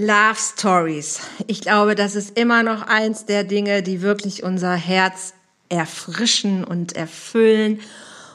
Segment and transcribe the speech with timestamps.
[0.00, 1.18] Love Stories.
[1.48, 5.34] Ich glaube, das ist immer noch eins der Dinge, die wirklich unser Herz
[5.68, 7.80] erfrischen und erfüllen.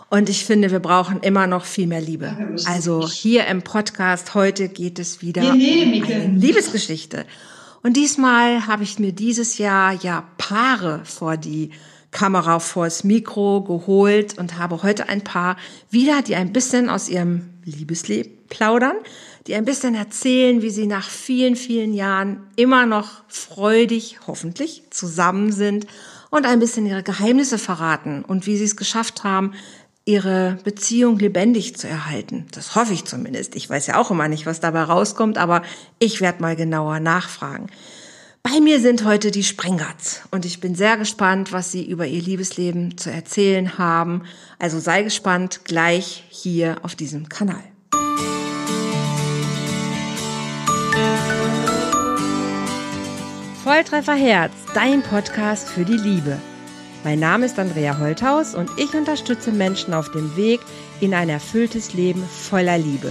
[0.10, 2.58] Und ich finde, wir brauchen immer noch viel mehr Liebe.
[2.66, 7.26] Also hier im Podcast heute geht es wieder um eine Liebesgeschichte.
[7.82, 11.72] Und diesmal habe ich mir dieses Jahr ja Paare vor die
[12.14, 15.58] Kamera, vors Mikro geholt und habe heute ein Paar
[15.90, 18.96] wieder, die ein bisschen aus ihrem Liebesleben plaudern
[19.48, 25.52] die ein bisschen erzählen, wie sie nach vielen, vielen Jahren immer noch freudig, hoffentlich, zusammen
[25.52, 25.86] sind
[26.30, 29.54] und ein bisschen ihre Geheimnisse verraten und wie sie es geschafft haben,
[30.06, 32.46] ihre Beziehung lebendig zu erhalten.
[32.52, 33.56] Das hoffe ich zumindest.
[33.56, 35.62] Ich weiß ja auch immer nicht, was dabei rauskommt, aber
[36.00, 37.68] ich werde mal genauer nachfragen.
[38.46, 42.22] Bei mir sind heute die Sprengerts und ich bin sehr gespannt, was sie über ihr
[42.22, 44.24] Liebesleben zu erzählen haben.
[44.60, 47.64] Also sei gespannt gleich hier auf diesem Kanal.
[53.64, 56.38] Volltreffer Herz, dein Podcast für die Liebe.
[57.06, 60.60] Mein Name ist Andrea Holthaus und ich unterstütze Menschen auf dem Weg
[61.00, 63.10] in ein erfülltes Leben voller Liebe.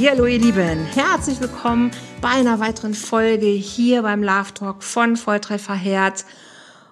[0.00, 5.74] Hallo ihr Lieben, herzlich willkommen bei einer weiteren Folge hier beim Love Talk von Volltreffer
[5.74, 6.24] Herz.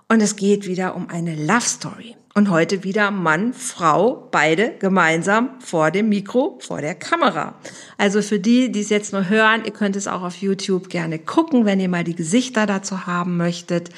[0.09, 2.17] Und es geht wieder um eine Love Story.
[2.35, 7.55] Und heute wieder Mann, Frau, beide gemeinsam vor dem Mikro, vor der Kamera.
[7.97, 11.19] Also für die, die es jetzt nur hören, ihr könnt es auch auf YouTube gerne
[11.19, 13.91] gucken, wenn ihr mal die Gesichter dazu haben möchtet.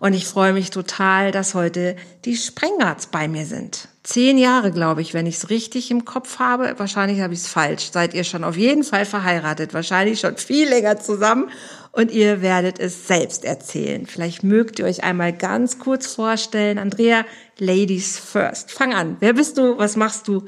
[0.00, 3.88] Und ich freue mich total, dass heute die Sprengarts bei mir sind.
[4.02, 6.74] Zehn Jahre, glaube ich, wenn ich es richtig im Kopf habe.
[6.78, 7.90] Wahrscheinlich habe ich es falsch.
[7.92, 9.74] Seid ihr schon auf jeden Fall verheiratet.
[9.74, 11.50] Wahrscheinlich schon viel länger zusammen
[11.92, 14.06] und ihr werdet es selbst erzählen.
[14.06, 16.78] Vielleicht mögt ihr euch einmal ganz kurz vorstellen.
[16.78, 17.26] Andrea,
[17.58, 18.70] Ladies first.
[18.70, 19.18] Fang an.
[19.20, 19.76] Wer bist du?
[19.76, 20.46] Was machst du?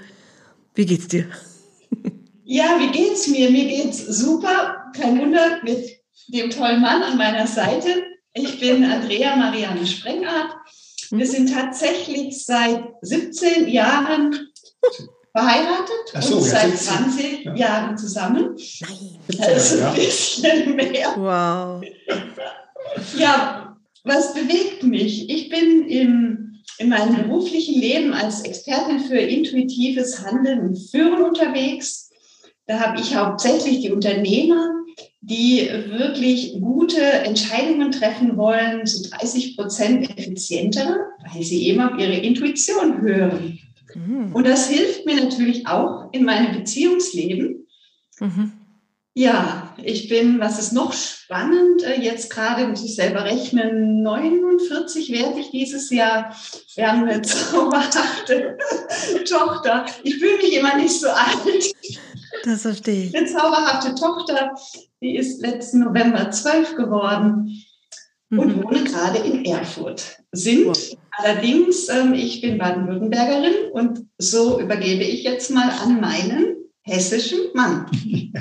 [0.74, 1.26] Wie geht's dir?
[2.44, 3.50] Ja, wie geht's mir?
[3.50, 4.90] Mir geht's super.
[4.94, 5.86] Kein Wunder mit
[6.28, 8.04] dem tollen Mann an meiner Seite.
[8.34, 10.54] Ich bin Andrea Marianne Sprengart.
[11.12, 14.48] Wir sind tatsächlich seit 17 Jahren
[15.30, 17.54] verheiratet so, und seit 20 ja.
[17.54, 18.56] Jahren zusammen.
[18.80, 19.18] Nein.
[19.28, 21.14] Das ist ein bisschen mehr.
[21.16, 21.82] Wow.
[23.18, 25.28] Ja, was bewegt mich?
[25.28, 32.10] Ich bin im, in meinem beruflichen Leben als Expertin für intuitives Handeln und Führen unterwegs.
[32.66, 34.71] Da habe ich hauptsächlich die Unternehmer,
[35.22, 42.16] die wirklich gute Entscheidungen treffen wollen, so 30 Prozent effizienter, weil sie eben auf ihre
[42.16, 43.60] Intuition hören.
[43.94, 44.34] Mhm.
[44.34, 47.68] Und das hilft mir natürlich auch in meinem Beziehungsleben.
[48.18, 48.52] Mhm.
[49.14, 55.12] Ja, ich bin, was ist noch spannend, äh, jetzt gerade muss ich selber rechnen, 49
[55.12, 56.34] werde ich dieses Jahr.
[56.74, 58.56] Wir haben eine zauberhafte
[59.28, 59.84] Tochter.
[60.02, 61.74] Ich fühle mich immer nicht so alt.
[62.44, 63.16] Das verstehe ich.
[63.16, 64.54] Eine zauberhafte Tochter,
[65.00, 67.62] die ist letzten November zwölf geworden
[68.30, 68.64] und mhm.
[68.64, 70.18] wohne gerade in Erfurt.
[70.32, 70.96] Sind wow.
[71.18, 77.86] allerdings, ähm, ich bin Baden-Württembergerin und so übergebe ich jetzt mal an meinen hessischen Mann.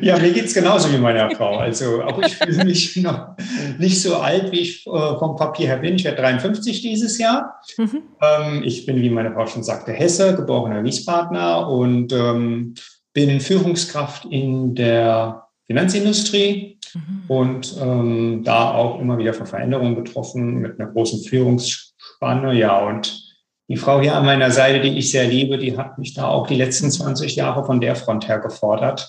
[0.00, 1.56] Ja, mir geht es genauso wie meiner Frau.
[1.56, 3.36] Also auch ich fühle mich noch
[3.78, 5.94] nicht so alt, wie ich äh, vom Papier her bin.
[5.94, 7.60] Ich werde 53 dieses Jahr.
[7.78, 8.02] Mhm.
[8.20, 12.74] Ähm, ich bin, wie meine Frau schon sagte, Hesse, geborener Wiesbadener und ähm,
[13.14, 17.22] bin Führungskraft in der Finanzindustrie mhm.
[17.28, 22.52] und ähm, da auch immer wieder von Veränderungen betroffen mit einer großen Führungsspanne.
[22.54, 23.22] Ja, und
[23.68, 26.46] die Frau hier an meiner Seite, die ich sehr liebe, die hat mich da auch
[26.46, 29.08] die letzten 20 Jahre von der Front her gefordert.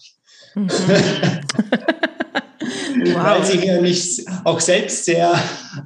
[0.53, 0.69] Mhm.
[3.13, 3.23] wow.
[3.23, 5.33] Weil sie hier nicht auch selbst sehr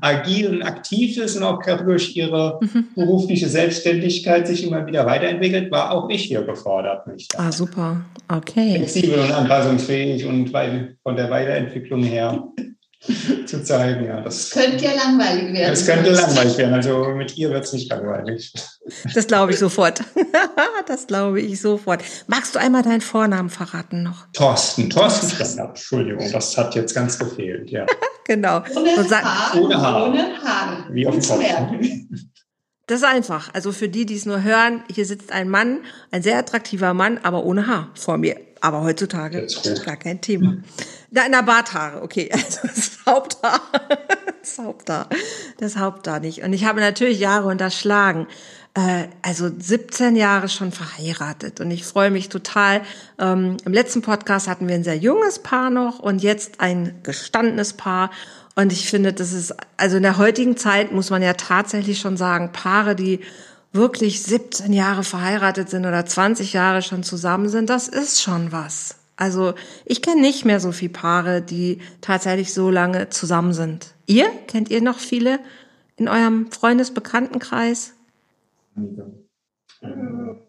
[0.01, 2.85] agil und aktiv ist und auch durch ihre mhm.
[2.95, 7.07] berufliche Selbstständigkeit sich immer wieder weiterentwickelt, war auch ich hier gefordert.
[7.07, 7.39] Mich da.
[7.39, 8.05] Ah, super.
[8.27, 8.75] Okay.
[8.75, 10.51] Flexibel und anpassungsfähig und
[11.03, 12.43] von der Weiterentwicklung her
[13.45, 14.05] zu zeigen.
[14.05, 15.73] Ja, das könnte ja langweilig werden.
[15.73, 16.73] Es könnte langweilig werden.
[16.73, 18.53] Also mit ihr wird es nicht langweilig.
[19.13, 20.03] Das glaube ich sofort.
[20.87, 22.03] das glaube ich sofort.
[22.27, 24.27] Magst du einmal deinen Vornamen verraten noch?
[24.33, 24.89] Thorsten.
[24.89, 25.69] Thorsten Sprengert.
[25.69, 27.69] Entschuldigung, das hat jetzt ganz gefehlt.
[27.69, 27.85] Ja.
[28.25, 28.63] genau.
[28.75, 29.55] Ohne Haar.
[29.55, 30.07] Ohne Haar.
[30.07, 30.87] Ohne Haar.
[30.91, 31.43] Wie auf dem Kopf.
[32.87, 33.53] Das ist einfach.
[33.53, 37.19] Also für die, die es nur hören, hier sitzt ein Mann, ein sehr attraktiver Mann,
[37.21, 38.35] aber ohne Haar vor mir.
[38.61, 39.47] Aber heutzutage
[39.85, 40.57] gar kein Thema.
[41.11, 42.29] Da in der Barthaare, okay.
[42.33, 43.61] Also das Haupthaar.
[44.41, 45.07] Das Haupthaar.
[45.57, 46.41] Das Haupthaar nicht.
[46.43, 48.27] Und ich habe natürlich Jahre unterschlagen.
[48.73, 51.59] Äh, also 17 Jahre schon verheiratet.
[51.59, 52.81] Und ich freue mich total.
[53.17, 57.73] Ähm, Im letzten Podcast hatten wir ein sehr junges Paar noch und jetzt ein gestandenes
[57.73, 58.11] Paar.
[58.55, 62.17] Und ich finde, das ist, also in der heutigen Zeit muss man ja tatsächlich schon
[62.17, 63.21] sagen, Paare, die
[63.71, 68.95] wirklich 17 Jahre verheiratet sind oder 20 Jahre schon zusammen sind, das ist schon was.
[69.15, 69.53] Also
[69.85, 73.93] ich kenne nicht mehr so viele Paare, die tatsächlich so lange zusammen sind.
[74.05, 74.29] Ihr?
[74.47, 75.39] Kennt ihr noch viele
[75.97, 77.93] in eurem Freundesbekanntenkreis?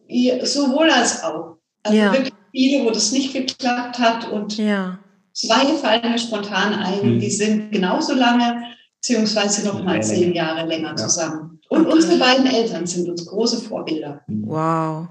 [0.07, 1.57] Ja, sowohl als auch.
[1.83, 2.13] Also ja.
[2.13, 4.99] wirklich viele, wo das nicht geklappt hat und ja.
[5.33, 7.19] zwei fallen mir spontan ein, mhm.
[7.21, 8.65] die sind genauso lange,
[8.97, 11.61] beziehungsweise noch mal zehn Jahre länger zusammen.
[11.69, 11.95] Und okay.
[11.95, 14.23] unsere beiden Eltern sind uns große Vorbilder.
[14.27, 15.09] Wow.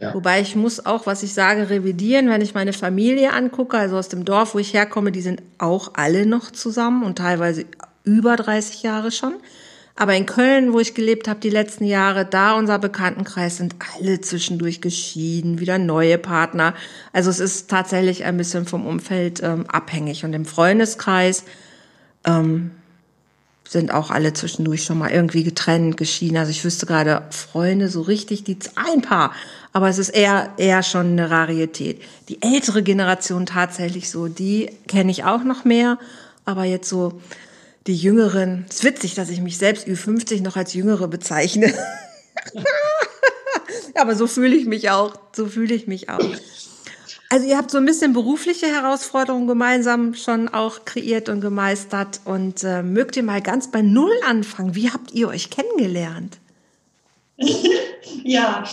[0.00, 0.14] Ja.
[0.14, 4.08] Wobei ich muss auch, was ich sage, revidieren, wenn ich meine Familie angucke, also aus
[4.08, 7.64] dem Dorf, wo ich herkomme, die sind auch alle noch zusammen und teilweise
[8.04, 9.34] über 30 Jahre schon.
[10.00, 14.20] Aber in Köln, wo ich gelebt habe die letzten Jahre, da unser Bekanntenkreis sind alle
[14.20, 16.74] zwischendurch geschieden, wieder neue Partner.
[17.12, 20.24] Also es ist tatsächlich ein bisschen vom Umfeld ähm, abhängig.
[20.24, 21.42] Und im Freundeskreis
[22.22, 22.70] ähm,
[23.66, 26.36] sind auch alle zwischendurch schon mal irgendwie getrennt, geschieden.
[26.36, 29.32] Also ich wüsste gerade Freunde so richtig, die ein paar,
[29.72, 32.00] aber es ist eher eher schon eine Rarität.
[32.28, 35.98] Die ältere Generation tatsächlich so, die kenne ich auch noch mehr,
[36.44, 37.20] aber jetzt so
[37.88, 38.66] die Jüngeren.
[38.68, 41.74] Es ist witzig, dass ich mich selbst Ü50 noch als Jüngere bezeichne.
[43.94, 45.18] aber so fühle ich mich auch.
[45.34, 46.20] So fühle ich mich auch.
[47.30, 52.20] Also ihr habt so ein bisschen berufliche Herausforderungen gemeinsam schon auch kreiert und gemeistert.
[52.24, 54.74] Und äh, mögt ihr mal ganz bei Null anfangen?
[54.74, 56.38] Wie habt ihr euch kennengelernt?
[58.24, 58.64] ja,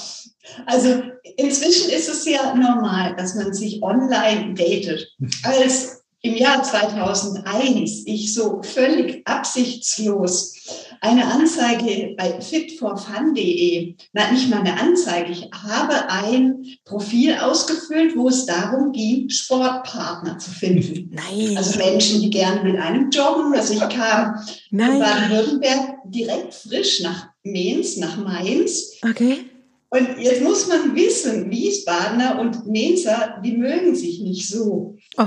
[0.65, 1.03] also
[1.37, 5.07] inzwischen ist es ja normal, dass man sich online datet.
[5.43, 10.53] Als im Jahr 2001 ich so völlig absichtslos
[10.99, 18.29] eine Anzeige bei fitforfun.de, na nicht mal eine Anzeige, ich habe ein Profil ausgefüllt, wo
[18.29, 21.11] es darum ging, Sportpartner zu finden.
[21.13, 21.55] Nein.
[21.57, 23.53] Also Menschen, die gerne mit einem joggen.
[23.53, 24.35] Also ich kam
[24.71, 24.93] Nein.
[24.93, 28.93] in Baden-Württemberg direkt frisch nach Mainz, nach Mainz.
[29.07, 29.45] Okay.
[29.89, 34.97] Und jetzt muss man wissen, Wiesbadener und Mainzer, die mögen sich nicht so.
[35.17, 35.23] Oh.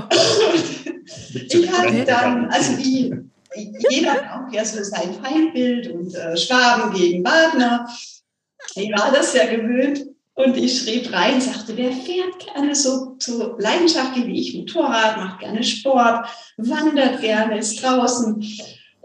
[1.33, 3.11] ich hatte dann, also die,
[3.89, 7.89] jeder hat auch ja so sein Feindbild und äh, Schwaben gegen Badener.
[8.75, 10.05] Ich war das ja gewöhnt.
[10.35, 15.39] Und ich schrieb rein, sagte, wer fährt gerne so, so leidenschaftlich wie ich Motorrad, macht
[15.39, 18.41] gerne Sport, wandert gerne, ist draußen.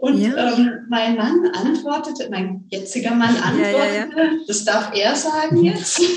[0.05, 0.53] Und ja.
[0.53, 6.01] ähm, mein Mann antwortete, mein jetziger Mann antwortete, ja, ja, das darf er sagen jetzt.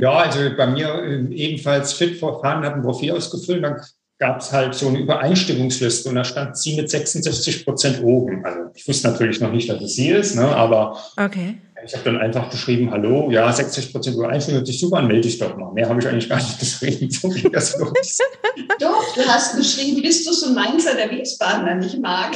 [0.00, 3.80] Ja, also bei mir äh, ebenfalls Fit for Fun, hat ein Profil ausgefüllt, dann
[4.18, 8.44] gab es halt so eine Übereinstimmungsliste und da stand sie mit 66 Prozent oben.
[8.44, 11.58] Also ich wusste natürlich noch nicht, dass es sie ist, ne, aber okay.
[11.86, 15.22] ich habe dann einfach geschrieben, hallo, ja, 60 Prozent Übereinstimmung, hört sich super an, melde
[15.22, 15.72] dich doch mal.
[15.72, 17.08] Mehr habe ich eigentlich gar nicht geschrieben.
[17.10, 18.18] So ging das los.
[18.80, 22.34] Doch, du hast geschrieben, bist du so ein Mainzer, der Wiesbadener nicht mag.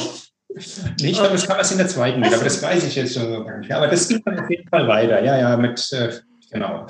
[0.55, 3.13] Nee, ich glaube, das kam erst in der zweiten wieder, aber das weiß ich jetzt
[3.13, 3.77] schon gar nicht mehr.
[3.77, 5.23] Aber das ging dann auf jeden Fall weiter.
[5.23, 6.11] Ja, ja, mit, äh,
[6.51, 6.87] genau.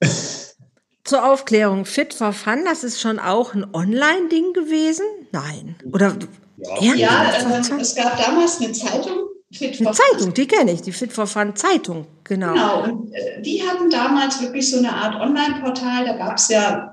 [1.04, 5.04] Zur Aufklärung, Fit for Fun, das ist schon auch ein Online-Ding gewesen?
[5.32, 5.74] Nein.
[5.92, 6.16] Oder
[6.80, 9.18] ja, ja äh, es gab damals eine Zeitung,
[9.50, 10.06] Fit for eine Fun.
[10.12, 12.52] Zeitung, die kenne ich, die Fit for Fun Zeitung, genau.
[12.52, 16.91] Genau, und äh, die hatten damals wirklich so eine Art Online-Portal, da gab es ja,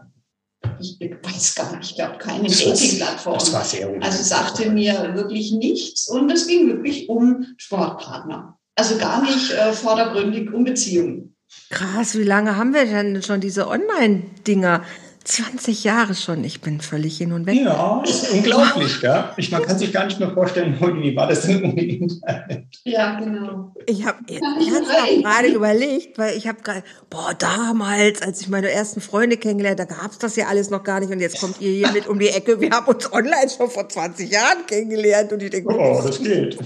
[0.80, 3.34] ich weiß gar nicht, ich glaube keine Dating-Plattform.
[3.36, 8.58] Das war sehr Also sagte mir wirklich nichts und es ging wirklich um Sportpartner.
[8.76, 11.36] Also gar nicht äh, vordergründig um Beziehungen.
[11.70, 14.84] Krass, wie lange haben wir denn schon diese Online-Dinger?
[15.30, 16.44] 20 Jahre schon.
[16.44, 17.60] Ich bin völlig hin und weg.
[17.64, 19.32] Ja, ist unglaublich, ja.
[19.38, 22.66] Ich, man kann sich gar nicht mehr vorstellen, wie war das denn ohne Internet?
[22.84, 23.76] Ja, genau.
[23.86, 29.38] Ich habe gerade überlegt, weil ich habe gerade, boah, damals, als ich meine ersten Freunde
[29.38, 31.92] kennengelernt, da gab es das ja alles noch gar nicht und jetzt kommt ihr hier
[31.92, 32.60] mit um die Ecke.
[32.60, 36.58] Wir haben uns online schon vor 20 Jahren kennengelernt und ich denke, oh, das geht.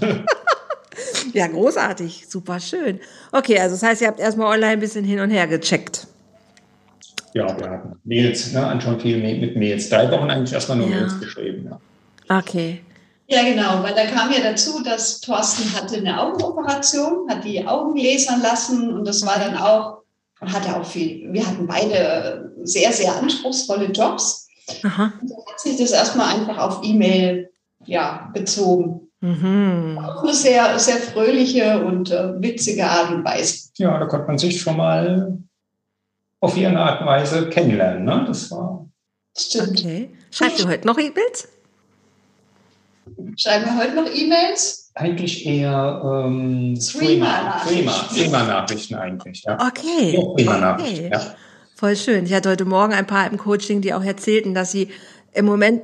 [1.33, 3.01] Ja, großartig, super schön.
[3.33, 6.07] Okay, also das heißt, ihr habt erstmal online ein bisschen hin und her gecheckt.
[7.33, 9.89] Ja, wir hatten Mails, ne, anschauen viel mit Mails.
[9.89, 10.97] Drei Wochen eigentlich erstmal nur ja.
[10.97, 11.69] Mails geschrieben.
[12.29, 12.39] Ja.
[12.39, 12.81] Okay.
[13.27, 17.97] Ja, genau, weil da kam ja dazu, dass Thorsten hatte eine Augenoperation, hat die Augen
[17.97, 20.03] lasern lassen und das war dann auch,
[20.41, 24.47] hatte auch viel, wir hatten beide sehr, sehr anspruchsvolle Jobs.
[24.83, 25.13] Aha.
[25.21, 27.49] Und dann hat sich das erstmal einfach auf E-Mail
[27.85, 29.09] ja, bezogen.
[29.21, 29.97] Mhm.
[30.03, 33.69] Auf eine sehr, sehr fröhliche und äh, witzige Art und Weise.
[33.77, 35.37] Ja, da konnte man sich schon mal
[36.43, 38.03] auf ihre Art und Weise kennenlernen.
[38.03, 38.25] Ne?
[38.27, 38.85] Das war.
[39.37, 39.79] Stimmt.
[39.79, 40.09] Okay.
[40.29, 41.47] Schreibst du heute noch E-Mails?
[43.37, 44.91] Schreiben wir heute noch E-Mails?
[44.93, 49.43] Eigentlich eher ähm, Streamer-Nachrichten eigentlich.
[49.43, 49.57] Ja.
[49.67, 50.17] Okay.
[50.17, 51.09] Okay.
[51.09, 51.21] ja.
[51.75, 52.25] Voll schön.
[52.25, 54.89] Ich hatte heute Morgen ein paar im Coaching, die auch erzählten, dass sie
[55.31, 55.81] im Moment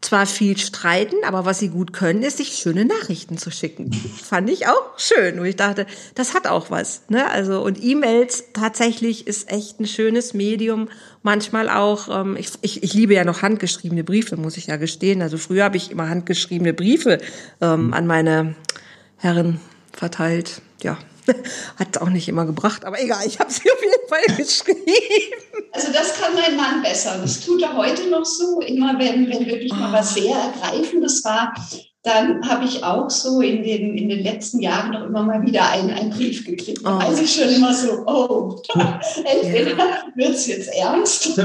[0.00, 3.92] zwar viel streiten, aber was sie gut können, ist, sich schöne Nachrichten zu schicken.
[3.92, 7.02] Fand ich auch schön, wo ich dachte, das hat auch was.
[7.08, 7.30] Ne?
[7.30, 10.88] Also und E-Mails tatsächlich ist echt ein schönes Medium.
[11.22, 15.20] Manchmal auch, ähm, ich, ich, ich liebe ja noch handgeschriebene Briefe, muss ich ja gestehen.
[15.20, 17.18] Also früher habe ich immer handgeschriebene Briefe
[17.60, 18.54] ähm, an meine
[19.18, 19.60] Herren
[19.92, 20.62] verteilt.
[20.82, 20.96] Ja,
[21.78, 24.80] hat auch nicht immer gebracht, aber egal, ich habe sie auf jeden Fall geschrieben.
[25.72, 27.18] Also das kann mein Mann besser.
[27.20, 28.60] Das tut er heute noch so.
[28.60, 31.54] Immer wenn, wenn wirklich mal was sehr Ergreifendes war,
[32.02, 35.68] dann habe ich auch so in den, in den letzten Jahren noch immer mal wieder
[35.70, 36.84] einen, einen Brief gekriegt.
[36.84, 37.00] Da oh.
[37.00, 38.62] weiß ich schon immer so, oh,
[39.24, 40.02] entweder ja.
[40.14, 41.38] wird es jetzt ernst.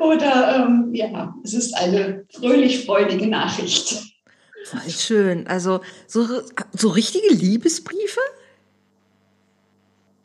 [0.00, 4.05] Oder ähm, ja, es ist eine fröhlich freudige Nachricht.
[4.66, 5.46] Voll schön.
[5.46, 6.26] Also so,
[6.72, 8.20] so richtige Liebesbriefe?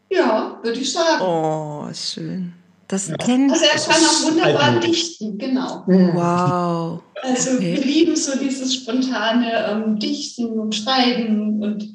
[0.09, 1.21] Ja, würde ich sagen.
[1.21, 2.53] Oh, schön.
[2.87, 3.17] Das ja.
[3.17, 5.83] kennt Also er kann auch wunderbar dichten, genau.
[5.85, 7.03] Wow.
[7.21, 7.75] Also okay.
[7.75, 11.87] wir lieben so dieses spontane ähm, Dichten und Schreiben und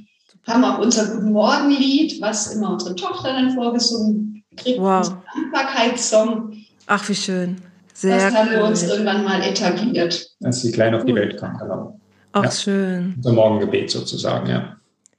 [0.46, 5.12] haben auch unser Guten Morgen-Lied, was immer unsere Tochter dann vorgesungen kriegt, wow.
[5.34, 6.56] Dankbarkeitssong.
[6.86, 7.56] Ach, wie schön.
[7.92, 8.56] Sehr das haben cool.
[8.56, 10.30] wir uns irgendwann mal etabliert.
[10.44, 12.00] Als sie klein auf die Welt kam, genau.
[12.36, 12.50] Ach, ja.
[12.50, 13.14] schön.
[13.16, 14.76] Unser Morgengebet sozusagen, ja.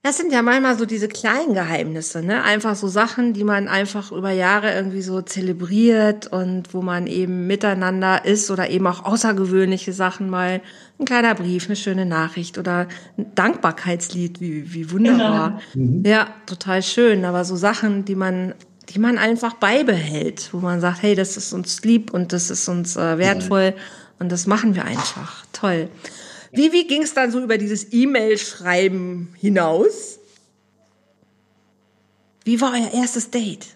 [0.07, 2.41] Das sind ja manchmal so diese kleinen Geheimnisse, ne?
[2.41, 7.45] Einfach so Sachen, die man einfach über Jahre irgendwie so zelebriert und wo man eben
[7.45, 10.61] miteinander ist oder eben auch außergewöhnliche Sachen mal
[10.97, 15.59] ein kleiner Brief, eine schöne Nachricht oder ein Dankbarkeitslied, wie, wie wunderbar.
[15.73, 15.85] Genau.
[15.85, 16.03] Mhm.
[16.05, 17.25] Ja, total schön.
[17.25, 18.53] Aber so Sachen, die man,
[18.87, 22.69] die man einfach beibehält, wo man sagt, hey, das ist uns lieb und das ist
[22.69, 23.75] uns äh, wertvoll mhm.
[24.19, 25.43] und das machen wir einfach.
[25.51, 25.89] Toll.
[26.57, 30.17] Wie, wie ging es dann so über dieses E-Mail-Schreiben hinaus?
[32.45, 33.67] Wie war euer erstes Date?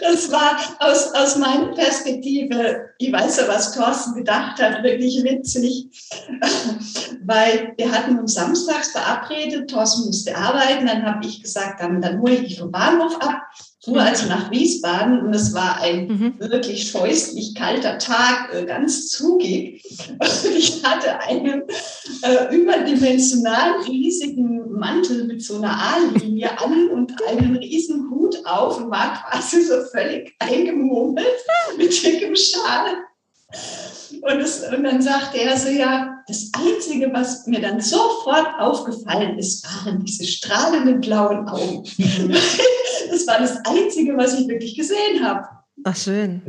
[0.00, 5.86] das war aus, aus meiner Perspektive, ich weiß ja, was Thorsten gedacht hat, wirklich witzig,
[7.24, 12.20] weil wir hatten uns samstags verabredet, Thorsten musste arbeiten, dann habe ich gesagt, dann, dann
[12.20, 13.40] hole ich dich vom Bahnhof ab,
[13.84, 14.00] fuhr mhm.
[14.00, 16.34] also nach Wiesbaden und es war ein mhm.
[16.38, 19.84] wirklich scheußlich kalter Tag, äh, ganz zugig.
[20.08, 21.62] Und ich hatte einen
[22.22, 28.90] äh, überdimensional riesigen Mantel mit so einer A-Linie an und einen riesen Hut auf und
[28.90, 31.26] war quasi so völlig eingemummelt
[31.76, 32.94] mit dickem Schal.
[34.22, 39.38] Und, es, und dann sagte er so, ja, das Einzige, was mir dann sofort aufgefallen
[39.38, 41.84] ist, waren diese strahlenden blauen Augen.
[43.14, 45.48] das war das Einzige, was ich wirklich gesehen habe.
[45.84, 46.42] Ach, schön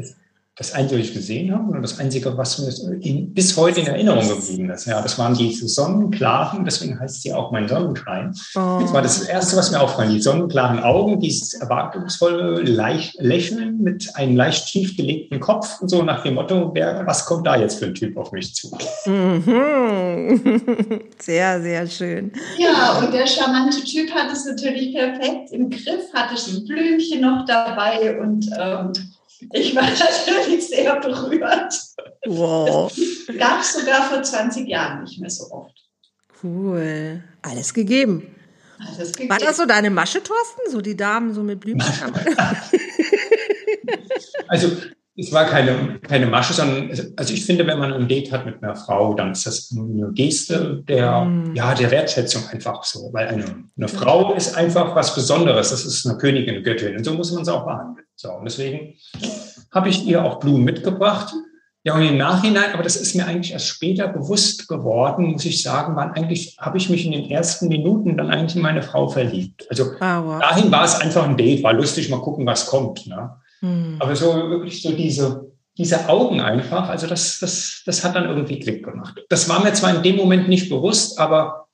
[0.57, 2.71] das Einzige, was ich gesehen habe, oder das Einzige, was mir
[3.01, 4.85] in, bis heute in Erinnerung geblieben ist.
[4.85, 8.33] Ja, das waren diese sonnenklaren, deswegen heißt sie auch mein Sonnenschein.
[8.55, 8.79] Oh.
[8.79, 14.15] Das war das Erste, was mir auffallen, die sonnenklaren Augen, dieses erwartungsvolle leicht, Lächeln mit
[14.15, 17.79] einem leicht schief gelegten Kopf und so nach dem Motto, wer, was kommt da jetzt
[17.79, 18.71] für ein Typ auf mich zu?
[19.05, 19.43] Mhm.
[21.19, 22.31] Sehr, sehr schön.
[22.57, 27.21] Ja, und der charmante Typ hat es natürlich perfekt im Griff, hatte schon ein Blümchen
[27.21, 28.93] noch dabei und ähm,
[29.53, 31.73] ich war natürlich sehr berührt.
[32.25, 32.91] Wow.
[33.37, 35.73] Gab es sogar vor 20 Jahren nicht mehr so oft.
[36.43, 37.23] Cool.
[37.41, 38.35] Alles gegeben.
[38.79, 39.29] Alles gegeben.
[39.29, 40.71] War das so deine Masche, Thorsten?
[40.71, 42.13] So die Damen so mit Blümchen?
[44.47, 44.71] also
[45.17, 48.61] es war keine, keine Masche, sondern also ich finde, wenn man ein Date hat mit
[48.61, 51.55] einer Frau, dann ist das eine Geste der, mm.
[51.55, 53.11] ja, der Wertschätzung einfach so.
[53.13, 55.69] Weil eine, eine Frau ist einfach was Besonderes.
[55.69, 56.97] Das ist eine Königin, eine Göttin.
[56.97, 58.04] Und so muss man sie auch behandeln.
[58.15, 58.95] So, und deswegen
[59.71, 61.33] habe ich ihr auch Blumen mitgebracht.
[61.83, 65.61] Ja, und im Nachhinein, aber das ist mir eigentlich erst später bewusst geworden, muss ich
[65.61, 69.07] sagen, wann eigentlich habe ich mich in den ersten Minuten dann eigentlich in meine Frau
[69.07, 69.67] verliebt.
[69.69, 70.39] Also ah, wow.
[70.39, 73.05] dahin war es einfach ein Date, war lustig, mal gucken, was kommt.
[73.05, 73.35] Ne?
[73.59, 73.97] Hm.
[73.99, 78.59] Aber so wirklich so diese, diese Augen einfach, also das, das, das hat dann irgendwie
[78.59, 79.23] Klick gemacht.
[79.29, 81.67] Das war mir zwar in dem Moment nicht bewusst, aber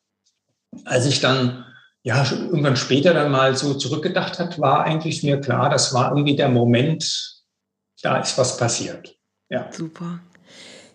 [0.84, 1.64] als ich dann
[2.04, 6.36] ja irgendwann später dann mal so zurückgedacht hat, war eigentlich mir klar, das war irgendwie
[6.36, 7.44] der Moment,
[8.02, 9.16] da ist was passiert.
[9.50, 9.68] Ja.
[9.72, 10.20] Super.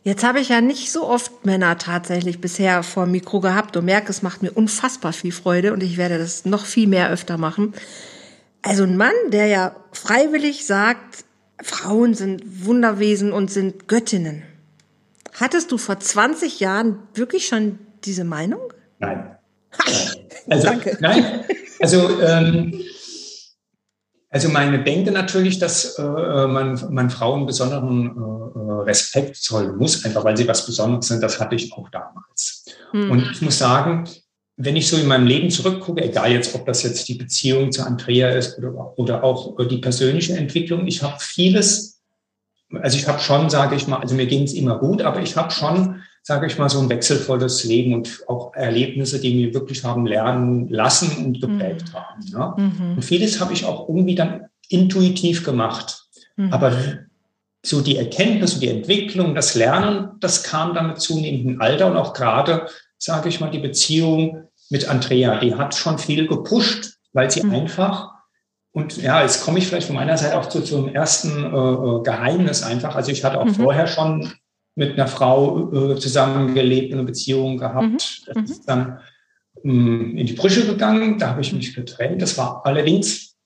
[0.03, 3.85] Jetzt habe ich ja nicht so oft Männer tatsächlich bisher vor dem Mikro gehabt und
[3.85, 7.39] merke, es macht mir unfassbar viel Freude und ich werde das noch viel mehr öfter
[7.39, 7.75] machen.
[8.63, 11.25] Also ein Mann, der ja freiwillig sagt,
[11.61, 14.45] Frauen sind Wunderwesen und sind Göttinnen.
[15.33, 18.61] Hattest du vor 20 Jahren wirklich schon diese Meinung?
[18.99, 19.37] Nein.
[20.49, 20.97] Also, Danke.
[21.01, 21.45] Nein.
[21.81, 22.83] Also, ähm,
[24.31, 30.25] also meine Denke natürlich, dass äh, man, man Frauen besonderen äh, Respekt zollen muss, einfach
[30.25, 31.23] weil sie was Besonderes sind.
[31.23, 32.65] Das hatte ich auch damals.
[32.91, 33.11] Hm.
[33.11, 34.05] Und ich muss sagen,
[34.57, 37.85] wenn ich so in meinem Leben zurückgucke, egal jetzt, ob das jetzt die Beziehung zu
[37.85, 41.96] Andrea ist oder, oder auch die persönliche Entwicklung, ich habe vieles
[42.75, 45.37] also ich habe schon, sage ich mal, also mir ging es immer gut, aber ich
[45.37, 49.85] habe schon, sage ich mal, so ein wechselvolles Leben und auch Erlebnisse, die mir wirklich
[49.85, 51.95] haben lernen lassen und geprägt mhm.
[51.95, 52.27] haben.
[52.33, 52.55] Ja?
[52.59, 52.97] Mhm.
[52.97, 56.07] Und vieles habe ich auch irgendwie dann intuitiv gemacht.
[56.37, 56.53] Mhm.
[56.53, 56.73] Aber
[57.65, 61.97] so die Erkenntnis und die Entwicklung, das Lernen, das kam dann mit zunehmendem Alter und
[61.97, 62.67] auch gerade,
[62.99, 67.55] sage ich mal, die Beziehung mit Andrea, die hat schon viel gepusht, weil sie mhm.
[67.55, 68.16] einfach
[68.77, 72.03] und ja, jetzt komme ich vielleicht von meiner Seite auch zu, zum ersten äh, äh,
[72.03, 72.95] Geheimnis einfach.
[72.95, 73.55] Also ich hatte auch mhm.
[73.55, 74.35] vorher schon
[74.75, 77.87] mit einer Frau äh, zusammengelebt, eine Beziehung gehabt.
[77.87, 77.97] Mhm.
[78.27, 78.45] Das mhm.
[78.45, 78.99] ist dann
[79.65, 82.21] ähm, in die Brüche gegangen, da habe ich mich getrennt.
[82.21, 83.39] Das war allerdings,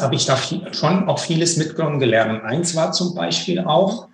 [0.00, 2.32] habe ich da viel, schon auch vieles mitgenommen gelernt.
[2.32, 4.08] Und eins war zum Beispiel auch,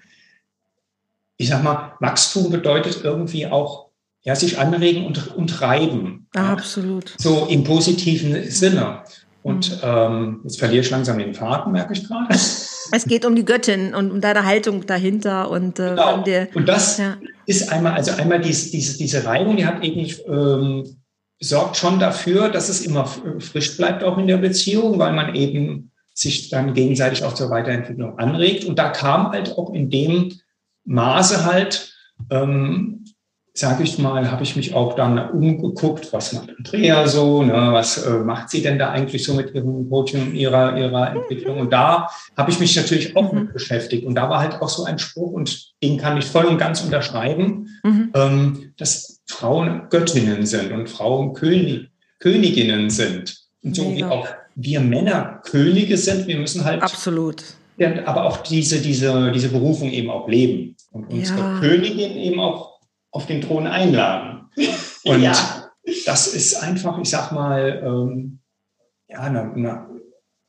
[1.38, 3.87] ich sag mal, Wachstum bedeutet irgendwie auch,
[4.21, 6.28] ja, sich anregen und, und reiben.
[6.35, 7.14] Ah, absolut.
[7.16, 9.02] So im positiven Sinne.
[9.46, 9.78] Und mhm.
[9.84, 12.34] ähm, jetzt verliere ich langsam den Faden, merke ich gerade.
[12.92, 15.50] Es geht um die Göttin und um deine Haltung dahinter.
[15.50, 16.22] Und, äh, genau.
[16.22, 17.16] dir, und das ja.
[17.44, 20.84] ist einmal, also einmal diese, diese, diese Reibung, die hat eben ähm,
[21.40, 23.06] sorgt schon dafür, dass es immer
[23.40, 28.20] frisch bleibt, auch in der Beziehung, weil man eben sich dann gegenseitig auch zur Weiterentwicklung
[28.20, 28.64] anregt.
[28.64, 30.32] Und da kam halt auch in dem
[30.84, 31.92] Maße halt
[32.30, 32.95] ähm,
[33.58, 38.04] sage ich mal, habe ich mich auch dann umgeguckt, was macht Andrea so, ne, was
[38.04, 41.58] äh, macht sie denn da eigentlich so mit ihrem Coaching und ihrer, ihrer Entwicklung.
[41.60, 43.40] Und da habe ich mich natürlich auch mhm.
[43.40, 44.04] mit beschäftigt.
[44.04, 46.82] Und da war halt auch so ein Spruch, und den kann ich voll und ganz
[46.82, 48.12] unterschreiben, mhm.
[48.14, 53.38] ähm, dass Frauen Göttinnen sind und Frauen König, Königinnen sind.
[53.62, 53.96] Und so Mega.
[53.96, 56.82] wie auch wir Männer Könige sind, wir müssen halt.
[56.82, 57.42] Absolut.
[57.78, 60.76] Ja, aber auch diese, diese, diese Berufung eben auch leben.
[60.92, 61.58] Und unsere ja.
[61.60, 62.75] Königin eben auch
[63.16, 64.50] auf den Thron einladen.
[65.04, 65.32] Und ja.
[66.04, 68.40] das ist einfach, ich sag mal, ähm,
[69.08, 69.87] ja, eine, eine,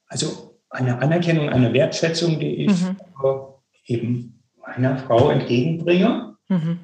[0.07, 2.97] also eine Anerkennung, eine Wertschätzung, die ich mhm.
[3.23, 6.35] äh, eben meiner Frau entgegenbringe.
[6.49, 6.79] Mhm.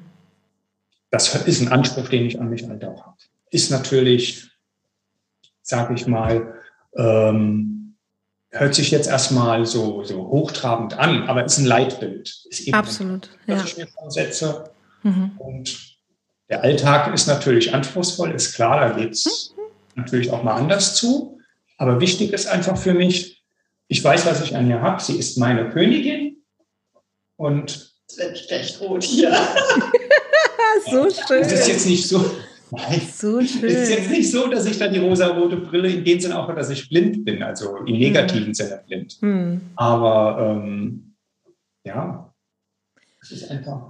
[1.10, 3.16] Das ist ein Anspruch, den ich an mich halt auch habe.
[3.50, 4.50] Ist natürlich,
[5.62, 6.54] sage ich mal,
[6.96, 7.96] ähm,
[8.50, 12.46] hört sich jetzt erstmal so, so hochtrabend an, aber ist ein Leitbild.
[12.48, 13.28] Ist eben Absolut.
[13.46, 13.64] Ein, das ja.
[13.66, 14.73] ich mir schon setze.
[15.04, 15.32] Mhm.
[15.38, 15.96] Und
[16.50, 19.62] der Alltag ist natürlich anspruchsvoll, ist klar, da geht es mhm.
[19.94, 21.38] natürlich auch mal anders zu.
[21.78, 23.44] Aber wichtig ist einfach für mich,
[23.88, 25.00] ich weiß, was ich an ihr habe.
[25.02, 26.42] Sie ist meine Königin.
[27.36, 27.94] Und.
[28.08, 29.32] Jetzt werde ich gleich rot hier.
[30.90, 31.40] so schön.
[31.42, 32.24] Es ist jetzt nicht so.
[32.70, 33.64] Nein, so schön.
[33.64, 36.52] Es ist jetzt nicht so, dass ich da die rosa-rote Brille in dem Sinne auch,
[36.54, 38.54] dass ich blind bin, also im negativen hm.
[38.54, 39.16] Sinne blind.
[39.20, 39.60] Hm.
[39.76, 41.14] Aber ähm,
[41.84, 42.33] ja,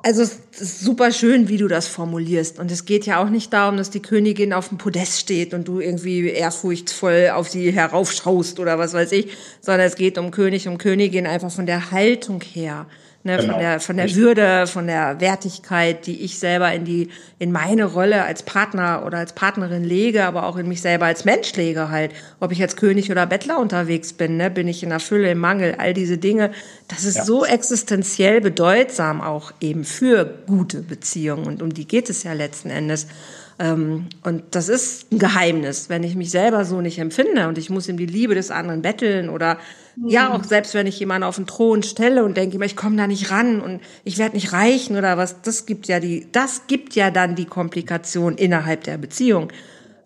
[0.02, 2.58] also es ist super schön, wie du das formulierst.
[2.58, 5.66] Und es geht ja auch nicht darum, dass die Königin auf dem Podest steht und
[5.66, 9.28] du irgendwie ehrfurchtsvoll auf sie heraufschaust oder was weiß ich,
[9.60, 12.86] sondern es geht um König und Königin einfach von der Haltung her
[13.24, 13.52] ne, genau.
[13.52, 17.08] von der, von der Würde, von der Wertigkeit, die ich selber in die,
[17.38, 21.24] in meine Rolle als Partner oder als Partnerin lege, aber auch in mich selber als
[21.24, 22.12] Mensch lege halt.
[22.38, 25.38] Ob ich als König oder Bettler unterwegs bin, ne, bin ich in der Fülle, im
[25.38, 26.52] Mangel, all diese Dinge.
[26.88, 27.24] Das ist ja.
[27.24, 32.70] so existenziell bedeutsam auch eben für gute Beziehungen und um die geht es ja letzten
[32.70, 33.06] Endes.
[33.58, 37.70] Ähm, und das ist ein Geheimnis, wenn ich mich selber so nicht empfinde und ich
[37.70, 39.58] muss ihm die Liebe des anderen betteln oder
[39.96, 40.08] mhm.
[40.08, 42.96] ja, auch selbst wenn ich jemanden auf den Thron stelle und denke immer, ich komme
[42.96, 46.66] da nicht ran und ich werde nicht reichen oder was, das gibt ja die, das
[46.66, 49.52] gibt ja dann die Komplikation innerhalb der Beziehung.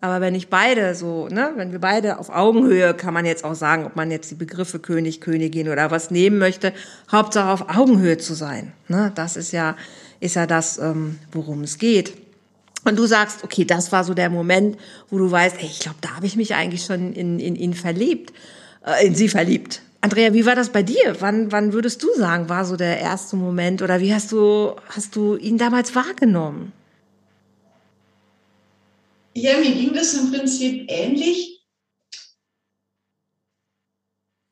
[0.01, 3.55] Aber wenn ich beide so, ne, wenn wir beide auf Augenhöhe, kann man jetzt auch
[3.55, 6.73] sagen, ob man jetzt die Begriffe König, Königin oder was nehmen möchte,
[7.11, 8.73] Hauptsache auf Augenhöhe zu sein.
[8.87, 9.77] Ne, das ist ja,
[10.21, 12.28] ist ja das, ähm, worum es geht.
[12.89, 14.79] Und du sagst, okay, das war so der Moment,
[15.11, 17.75] wo du weißt, ey, ich glaube, da habe ich mich eigentlich schon in, in ihn
[17.75, 18.33] verliebt,
[18.87, 19.83] äh, in sie verliebt.
[20.01, 21.17] Andrea, wie war das bei dir?
[21.19, 25.17] Wann, wann würdest du sagen, war so der erste Moment oder wie hast du, hast
[25.17, 26.73] du ihn damals wahrgenommen?
[29.35, 31.61] Ja, mir ging das im Prinzip ähnlich.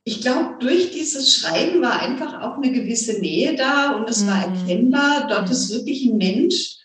[0.05, 4.46] Ich glaube, durch dieses Schreiben war einfach auch eine gewisse Nähe da und es war
[4.46, 4.57] mhm.
[4.57, 6.76] erkennbar, dort ist wirklich ein Mensch,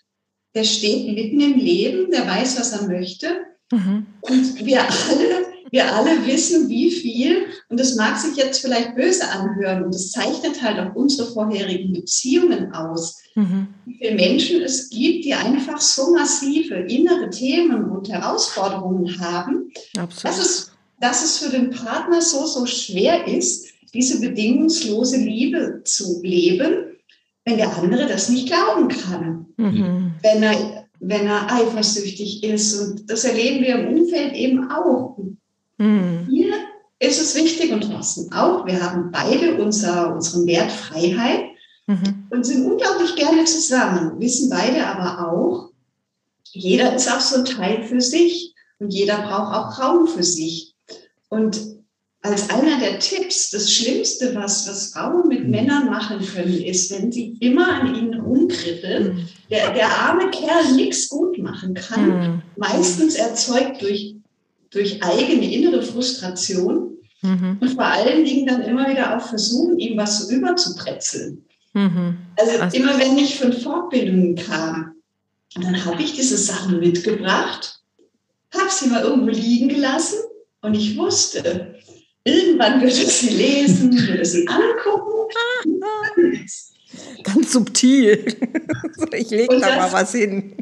[0.54, 3.28] der steht mitten im Leben, der weiß, was er möchte.
[3.72, 4.06] Mhm.
[4.22, 9.30] Und wir alle, wir alle wissen, wie viel, und das mag sich jetzt vielleicht böse
[9.30, 13.68] anhören, und das zeichnet halt auch unsere vorherigen Beziehungen aus, mhm.
[13.86, 19.72] wie viele Menschen es gibt, die einfach so massive innere Themen und Herausforderungen haben,
[20.24, 26.22] dass es, dass es für den Partner so, so schwer ist, diese bedingungslose Liebe zu
[26.22, 26.92] leben
[27.46, 29.46] wenn der andere das nicht glauben kann.
[29.58, 30.01] Mhm.
[30.22, 32.80] Wenn, er, wenn er eifersüchtig ist.
[32.80, 35.18] Und das erleben wir im Umfeld eben auch.
[35.78, 36.28] Mhm.
[36.30, 36.54] Hier
[37.00, 41.46] ist es wichtig und Thorsten auch, wir haben beide unser, unseren Wert Freiheit.
[41.88, 42.28] mhm.
[42.30, 45.70] und sind unglaublich gerne zusammen, wissen beide aber auch,
[46.52, 50.76] jeder ist auch so ein Teil für sich und jeder braucht auch Raum für sich.
[51.30, 51.60] Und
[52.24, 55.50] als einer der Tipps, das Schlimmste, was, was Frauen mit mhm.
[55.50, 59.28] Männern machen können, ist, wenn sie immer an ihnen rumkribbeln, mhm.
[59.50, 62.42] der, der arme Kerl nichts gut machen kann, mhm.
[62.58, 64.16] meistens erzeugt durch,
[64.70, 66.92] durch eigene innere Frustration
[67.24, 67.58] mhm.
[67.60, 71.44] und vor allen Dingen dann immer wieder auch versuchen, ihm was so überzubrezeln.
[71.74, 72.18] Mhm.
[72.38, 74.94] Also, also immer wenn ich von Fortbildungen kam,
[75.56, 77.80] dann habe ich diese Sachen mitgebracht,
[78.54, 80.20] habe sie mal irgendwo liegen gelassen
[80.62, 81.71] und ich wusste,
[82.24, 85.12] irgendwann würde sie lesen, würde sie angucken.
[87.24, 88.26] Ganz subtil.
[89.14, 90.56] ich lege da mal was hin.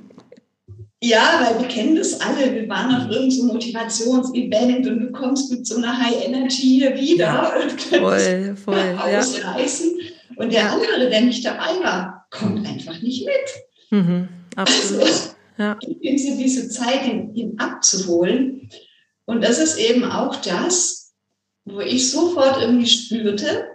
[1.01, 2.53] Ja, weil wir kennen das alle.
[2.53, 7.25] Wir waren auf irgendeinem Motivationsevent und du kommst mit so einer High Energy hier wieder
[7.25, 9.97] ja, und voll, voll, ausreißen.
[9.97, 10.43] Ja.
[10.43, 14.01] Und der andere, der nicht dabei war, kommt einfach nicht mit.
[14.01, 15.03] Mhm, absolut.
[15.03, 15.77] Also, ja.
[15.81, 18.69] diese, diese Zeit, ihn, ihn abzuholen.
[19.25, 20.98] Und das ist eben auch das,
[21.71, 23.67] wo ich sofort irgendwie spürte,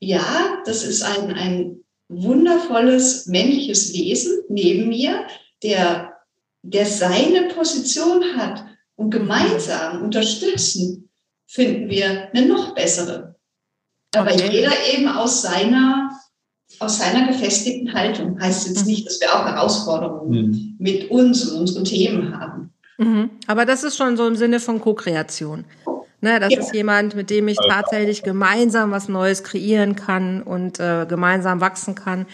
[0.00, 5.26] ja, das ist ein, ein wundervolles männliches Wesen neben mir,
[5.62, 6.12] der,
[6.62, 8.64] der seine Position hat
[8.96, 11.08] und gemeinsam unterstützen,
[11.46, 13.36] finden wir eine noch bessere.
[14.14, 14.48] Aber okay.
[14.50, 16.10] jeder eben aus seiner,
[16.78, 18.40] aus seiner gefestigten Haltung.
[18.40, 20.76] Heißt jetzt nicht, dass wir auch Herausforderungen mhm.
[20.78, 22.72] mit uns und unseren Themen haben.
[22.98, 23.30] Mhm.
[23.46, 25.64] Aber das ist schon so im Sinne von Co-Kreation.
[26.26, 26.58] Ne, das ja.
[26.58, 31.94] ist jemand, mit dem ich tatsächlich gemeinsam was Neues kreieren kann und äh, gemeinsam wachsen
[31.94, 32.26] kann.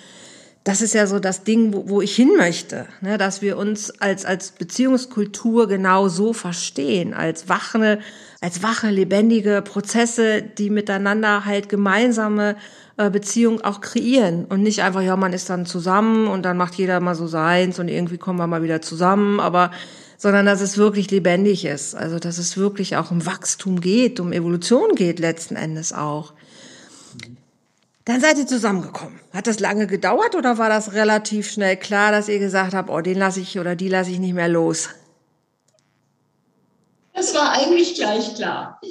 [0.65, 3.91] Das ist ja so das Ding, wo, wo ich hin möchte, ne, dass wir uns
[4.01, 7.99] als, als Beziehungskultur genau so verstehen, als wache,
[8.41, 12.57] als wache, lebendige Prozesse, die miteinander halt gemeinsame
[12.97, 16.77] äh, Beziehung auch kreieren und nicht einfach, ja, man ist dann zusammen und dann macht
[16.77, 19.71] jeder mal so seins und irgendwie kommen wir mal wieder zusammen, aber
[20.23, 21.97] sondern dass es wirklich lebendig ist.
[21.97, 26.33] Also dass es wirklich auch um Wachstum geht, um Evolution geht letzten Endes auch.
[28.05, 29.19] Dann seid ihr zusammengekommen.
[29.33, 33.01] Hat das lange gedauert oder war das relativ schnell klar, dass ihr gesagt habt, oh,
[33.01, 34.91] den lasse ich oder die lasse ich nicht mehr los?
[37.15, 38.81] Das war eigentlich gleich klar.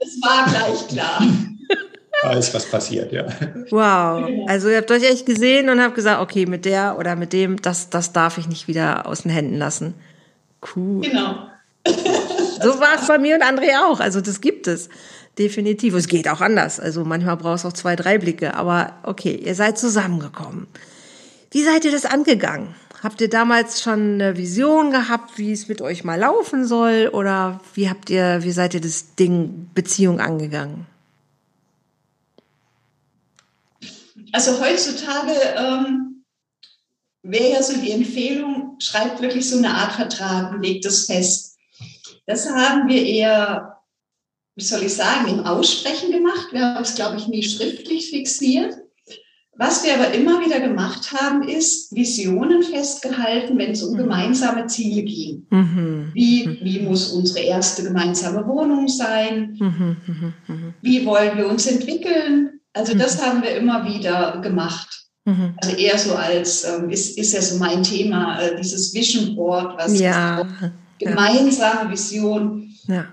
[0.00, 1.20] Es war gleich klar
[2.24, 3.26] da ist was passiert, ja.
[3.70, 4.28] Wow.
[4.48, 7.60] Also ihr habt euch echt gesehen und habt gesagt, okay, mit der oder mit dem,
[7.60, 9.94] das, das darf ich nicht wieder aus den Händen lassen.
[10.74, 11.02] Cool.
[11.02, 11.48] Genau.
[12.62, 14.00] So war es bei mir und André auch.
[14.00, 14.88] Also das gibt es.
[15.38, 15.92] Definitiv.
[15.94, 16.80] Es geht auch anders.
[16.80, 18.54] Also manchmal brauchst du auch zwei, drei Blicke.
[18.54, 20.66] Aber okay, ihr seid zusammengekommen.
[21.50, 22.74] Wie seid ihr das angegangen?
[23.02, 27.10] Habt ihr damals schon eine Vision gehabt, wie es mit euch mal laufen soll?
[27.12, 30.86] Oder wie habt ihr, wie seid ihr das Ding Beziehung angegangen?
[34.34, 36.24] Also heutzutage ähm,
[37.22, 41.56] wäre ja so die Empfehlung, schreibt wirklich so eine Art Vertrag und legt das fest.
[42.26, 43.76] Das haben wir eher,
[44.56, 46.48] wie soll ich sagen, im Aussprechen gemacht.
[46.50, 48.74] Wir haben es, glaube ich, nie schriftlich fixiert.
[49.56, 53.98] Was wir aber immer wieder gemacht haben, ist Visionen festgehalten, wenn es um mhm.
[53.98, 55.46] gemeinsame Ziele ging.
[55.48, 56.10] Mhm.
[56.12, 56.58] Wie, mhm.
[56.60, 59.56] wie muss unsere erste gemeinsame Wohnung sein?
[59.60, 60.74] Mhm.
[60.82, 62.53] Wie wollen wir uns entwickeln?
[62.74, 63.22] Also das mhm.
[63.22, 65.04] haben wir immer wieder gemacht.
[65.24, 65.54] Mhm.
[65.56, 69.78] Also eher so als, ähm, ist, ist ja so mein Thema, äh, dieses Vision Board,
[69.78, 70.46] was ja.
[70.98, 73.06] gemeinsame Vision ja.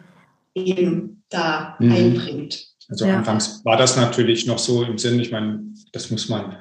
[0.54, 1.91] eben da mhm.
[1.91, 2.65] einbringt.
[2.89, 3.17] Also ja.
[3.17, 5.62] anfangs war das natürlich noch so im Sinn, ich meine,
[5.93, 6.58] das muss man,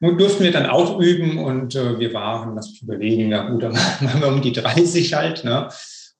[0.00, 3.74] durften wir dann auch üben und äh, wir waren, lass mich überlegen, ja gut, dann
[4.00, 5.68] waren wir um die 30 halt, ne?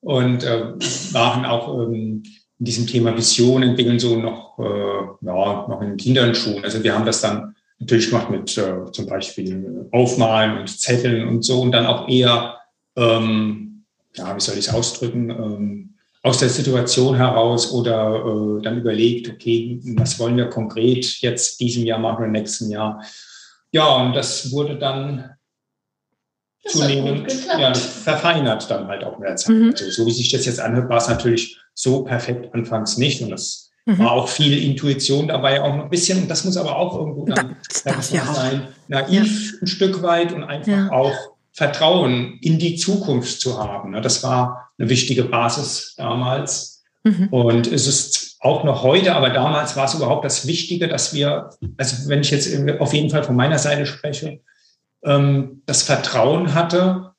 [0.01, 0.75] Und äh,
[1.13, 2.23] waren auch ähm,
[2.59, 6.65] in diesem Thema Vision entwickeln so noch, äh, ja, noch in Kinderschuhen.
[6.65, 11.45] Also wir haben das dann natürlich gemacht mit äh, zum Beispiel Aufmalen und Zetteln und
[11.45, 12.59] so und dann auch eher,
[12.97, 13.85] ähm,
[14.17, 19.31] ja, wie soll ich es ausdrücken, ähm, aus der Situation heraus oder äh, dann überlegt,
[19.31, 23.03] okay, was wollen wir konkret jetzt diesem Jahr machen oder nächsten Jahr.
[23.71, 25.31] Ja, und das wurde dann
[26.65, 29.55] das zunehmend ja, verfeinert dann halt auch mit der Zeit.
[29.55, 29.71] Mhm.
[29.71, 33.23] Also, so wie sich das jetzt anhört, war es natürlich so perfekt anfangs nicht.
[33.23, 34.01] Und das mhm.
[34.01, 37.57] war auch viel Intuition dabei, auch ein bisschen, und das muss aber auch irgendwo dann
[37.85, 39.59] das ja sein, naiv ja.
[39.63, 40.91] ein Stück weit und einfach ja.
[40.91, 41.15] auch
[41.53, 43.93] Vertrauen in die Zukunft zu haben.
[44.03, 46.83] Das war eine wichtige Basis damals.
[47.05, 47.29] Mhm.
[47.29, 51.51] Und es ist auch noch heute, aber damals war es überhaupt das Wichtige, dass wir,
[51.77, 54.41] also wenn ich jetzt auf jeden Fall von meiner Seite spreche,
[55.05, 57.13] ähm, das Vertrauen hatte,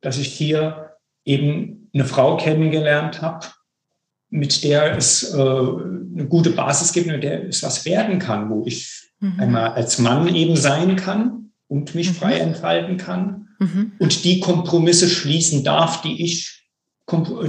[0.00, 3.46] dass ich hier eben eine Frau kennengelernt habe,
[4.32, 8.64] mit der es äh, eine gute Basis gibt, mit der es was werden kann, wo
[8.66, 9.38] ich mhm.
[9.38, 12.14] einmal als Mann eben sein kann und mich mhm.
[12.14, 13.92] frei entfalten kann mhm.
[13.98, 16.58] und die Kompromisse schließen darf, die ich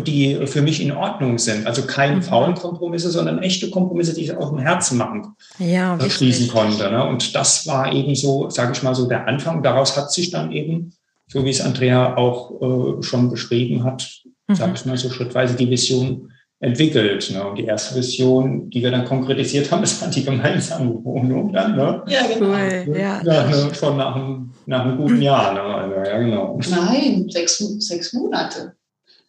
[0.05, 1.67] die für mich in Ordnung sind.
[1.67, 2.23] Also keine mhm.
[2.23, 6.91] faulen Kompromisse, sondern echte Kompromisse, die ich auch im Herzen machen, ja, schließen konnte.
[6.91, 7.07] Ne?
[7.07, 9.63] Und das war eben so, sage ich mal so, der Anfang.
[9.63, 10.91] Daraus hat sich dann eben,
[11.27, 14.55] so wie es Andrea auch äh, schon beschrieben hat, mhm.
[14.55, 16.32] sage ich mal so schrittweise die Vision
[16.63, 17.29] entwickelt.
[17.31, 17.45] Ne?
[17.45, 21.75] Und die erste Vision, die wir dann konkretisiert haben, ist dann die gemeinsame Wohnung dann.
[21.75, 22.03] Ne?
[22.07, 22.47] Ja, genau.
[22.47, 23.21] Cool, ja.
[23.23, 23.71] ja ne?
[23.73, 25.53] Schon nach einem, nach einem guten Jahr.
[25.53, 25.61] Ne?
[25.61, 26.59] Also, ja, genau.
[26.69, 28.73] Nein, sechs, sechs Monate.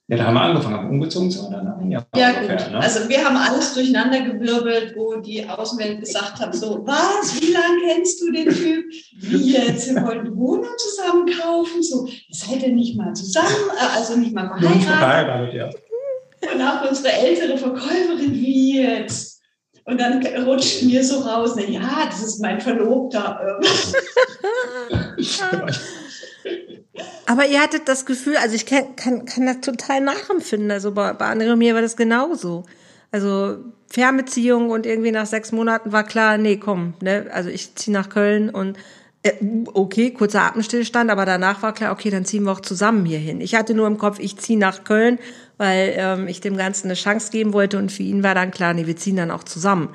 [0.06, 2.06] Ja, da haben wir angefangen, haben umgezogen sind oder einem Jahr.
[2.14, 2.48] Ja, gut.
[2.48, 2.78] ne?
[2.78, 7.78] Also wir haben alles durcheinander gewirbelt, wo die Außenwelt gesagt hat, so, was, wie lange
[7.88, 8.84] kennst du den Typ?
[9.18, 13.96] Wie jetzt, wir wollten eine Wohnung zusammen kaufen, so, seid ihr nicht mal zusammen, äh,
[13.96, 14.76] also nicht mal verheiratet.
[14.76, 15.70] Nicht verheiratet, ja.
[16.52, 19.40] Und auch unsere ältere Verkäuferin, wie jetzt?
[19.84, 23.38] Und dann rutscht mir so raus, na ja, das ist mein Verlobter.
[27.26, 30.70] Aber ihr hattet das Gefühl, also ich kann, kann, kann das total nachempfinden.
[30.70, 32.64] Also bei, bei anderen mir war das genauso.
[33.10, 37.96] Also Fernbeziehung und irgendwie nach sechs Monaten war klar, nee, komm, ne, also ich ziehe
[37.96, 38.76] nach Köln und
[39.22, 39.32] äh,
[39.72, 43.40] okay, kurzer Atemstillstand, aber danach war klar, okay, dann ziehen wir auch zusammen hier hin.
[43.40, 45.18] Ich hatte nur im Kopf, ich ziehe nach Köln,
[45.56, 48.74] weil ähm, ich dem Ganzen eine Chance geben wollte und für ihn war dann klar,
[48.74, 49.90] nee, wir ziehen dann auch zusammen.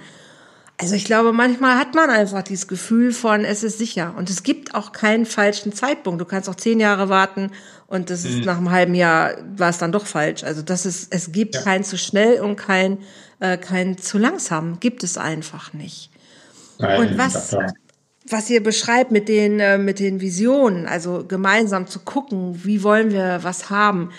[0.82, 4.14] Also ich glaube, manchmal hat man einfach dieses Gefühl von, es ist sicher.
[4.18, 6.22] Und es gibt auch keinen falschen Zeitpunkt.
[6.22, 7.52] Du kannst auch zehn Jahre warten
[7.88, 8.46] und das ist mhm.
[8.46, 10.46] nach einem halben Jahr war es dann doch falsch.
[10.46, 11.62] Also das ist, es gibt ja.
[11.64, 13.00] kein zu schnell und kein,
[13.42, 14.80] äh, kein zu langsam.
[14.80, 16.12] Gibt es einfach nicht.
[16.78, 17.58] Nein, und was,
[18.30, 23.12] was ihr beschreibt mit den, äh, mit den Visionen, also gemeinsam zu gucken, wie wollen
[23.12, 24.12] wir was haben,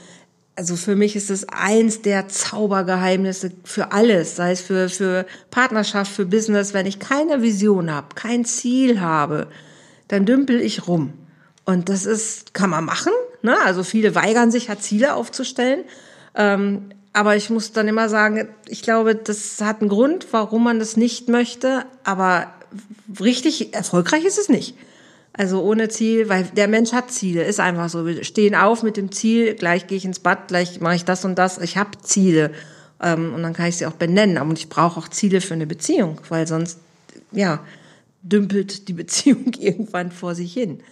[0.56, 6.12] also für mich ist es eins der Zaubergeheimnisse für alles, sei es für, für Partnerschaft,
[6.12, 6.74] für Business.
[6.74, 9.46] Wenn ich keine Vision habe, kein Ziel habe,
[10.08, 11.14] dann dümpel ich rum.
[11.64, 13.12] Und das ist, kann man machen.
[13.42, 13.56] Ne?
[13.64, 15.84] Also viele weigern sich, ja Ziele aufzustellen.
[16.34, 20.78] Ähm, aber ich muss dann immer sagen, ich glaube, das hat einen Grund, warum man
[20.78, 21.84] das nicht möchte.
[22.04, 22.52] Aber
[23.20, 24.76] richtig erfolgreich ist es nicht.
[25.32, 28.04] Also ohne Ziel, weil der Mensch hat Ziele, ist einfach so.
[28.06, 31.24] Wir stehen auf mit dem Ziel, gleich gehe ich ins Bad, gleich mache ich das
[31.24, 31.58] und das.
[31.58, 32.52] Ich habe Ziele
[33.00, 34.38] ähm, und dann kann ich sie auch benennen.
[34.38, 36.78] Aber ich brauche auch Ziele für eine Beziehung, weil sonst
[37.32, 37.64] ja
[38.22, 40.82] dümpelt die Beziehung irgendwann vor sich hin.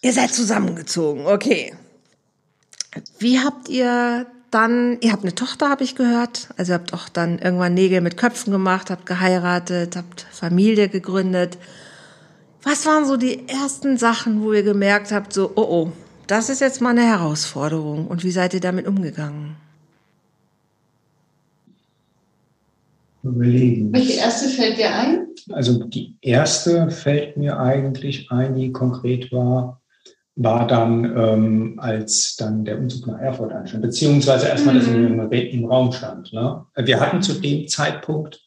[0.00, 1.74] Ihr seid zusammengezogen, okay.
[3.18, 6.50] Wie habt ihr dann, ihr habt eine Tochter, habe ich gehört.
[6.56, 11.58] Also ihr habt auch dann irgendwann Nägel mit Köpfen gemacht, habt geheiratet, habt Familie gegründet.
[12.64, 15.92] Was waren so die ersten Sachen, wo ihr gemerkt habt, so, oh oh,
[16.26, 19.56] das ist jetzt mal eine Herausforderung und wie seid ihr damit umgegangen?
[23.22, 23.92] Überlegen.
[23.92, 25.26] Welche erste fällt dir ein?
[25.52, 29.80] Also die erste fällt mir eigentlich ein, die konkret war,
[30.36, 35.18] war dann, ähm, als dann der Umzug nach Erfurt anstand, beziehungsweise erstmal, mhm.
[35.18, 36.32] dass im, im Raum stand.
[36.32, 36.64] Ne?
[36.76, 38.40] Wir hatten zu dem Zeitpunkt,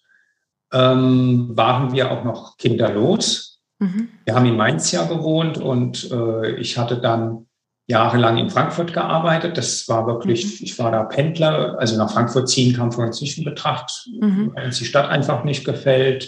[0.74, 3.47] ähm, waren wir auch noch kinderlos.
[3.80, 4.10] Mhm.
[4.26, 7.48] Wir haben in Mainz ja gewohnt und äh, ich hatte dann
[7.88, 9.58] jahrelang in Frankfurt gearbeitet.
[9.58, 10.66] Das war wirklich, mhm.
[10.66, 14.52] ich war da Pendler, also nach Frankfurt ziehen kam für uns nicht in Betracht, mhm.
[14.54, 16.28] weil uns die Stadt einfach nicht gefällt.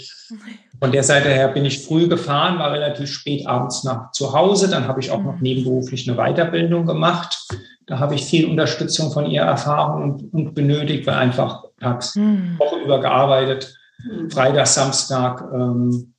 [0.80, 4.70] Von der Seite her bin ich früh gefahren, war relativ spät abends nach zu Hause.
[4.70, 5.42] Dann habe ich auch noch mhm.
[5.42, 7.38] nebenberuflich eine Weiterbildung gemacht.
[7.86, 12.58] Da habe ich viel Unterstützung von ihr erfahren und, und benötigt, weil einfach tags mhm.
[12.58, 14.30] Woche über gearbeitet, mhm.
[14.30, 15.44] Freitag, Samstag.
[15.54, 16.14] Ähm,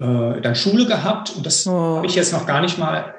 [0.00, 1.96] äh, dann Schule gehabt und das oh.
[1.96, 3.14] habe ich jetzt noch gar nicht mal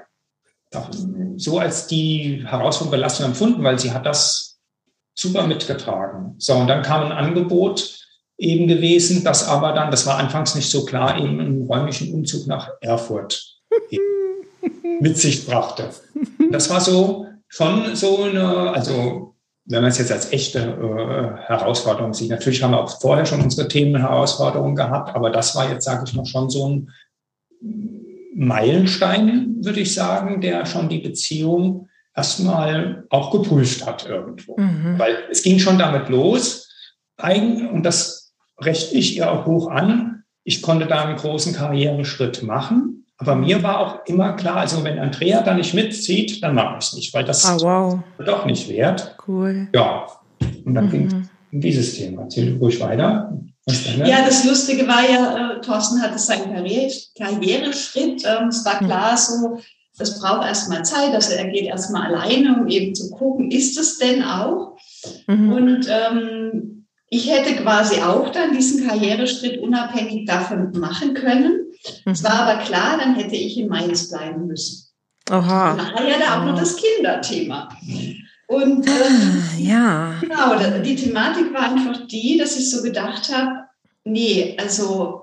[1.36, 4.60] so als die Herausforderung Belastung empfunden, weil sie hat das
[5.14, 6.36] super mitgetragen.
[6.38, 7.98] So, und dann kam ein Angebot
[8.38, 12.48] eben gewesen, das aber dann, das war anfangs nicht so klar, eben einen räumlichen Umzug
[12.48, 13.58] nach Erfurt
[15.00, 15.90] mit sich brachte.
[16.52, 19.31] Das war so schon so eine, also
[19.66, 22.30] wenn man es jetzt als echte äh, Herausforderung sieht.
[22.30, 26.04] Natürlich haben wir auch vorher schon unsere Themen Herausforderungen gehabt, aber das war jetzt, sage
[26.06, 26.90] ich mal, schon so ein
[28.34, 34.58] Meilenstein, würde ich sagen, der schon die Beziehung erstmal auch geprüft hat irgendwo.
[34.58, 34.98] Mhm.
[34.98, 36.68] Weil es ging schon damit los,
[37.22, 43.01] und das rechne ich ihr auch hoch an, ich konnte da einen großen Karriereschritt machen.
[43.22, 46.86] Aber mir war auch immer klar, also wenn Andrea da nicht mitzieht, dann mache ich
[46.88, 48.00] es nicht, weil das oh, wow.
[48.26, 49.16] doch nicht wert.
[49.28, 49.68] Cool.
[49.76, 50.08] Ja,
[50.66, 50.92] und dann mhm.
[50.92, 52.24] ging in dieses Thema.
[52.24, 53.32] Erzähl ruhig weiter.
[54.04, 58.24] Ja, das Lustige war ja, äh, Thorsten hatte seinen Karriere, Karriereschritt.
[58.26, 59.60] Ähm, es war klar so,
[60.00, 64.00] das braucht erstmal Zeit, also er geht erstmal alleine, um eben zu gucken, ist es
[64.00, 64.78] denn auch?
[65.28, 65.54] Mhm.
[65.54, 71.71] Und ähm, ich hätte quasi auch dann diesen Karriereschritt unabhängig davon machen können.
[72.06, 72.12] Mhm.
[72.12, 74.88] Es war aber klar, dann hätte ich in Mainz bleiben müssen.
[75.78, 76.46] Dann war ja da auch oh.
[76.48, 77.70] noch das Kinderthema.
[78.48, 80.14] Und ähm, ah, ja.
[80.20, 83.66] genau, die Thematik war einfach die, dass ich so gedacht habe,
[84.04, 85.21] nee, also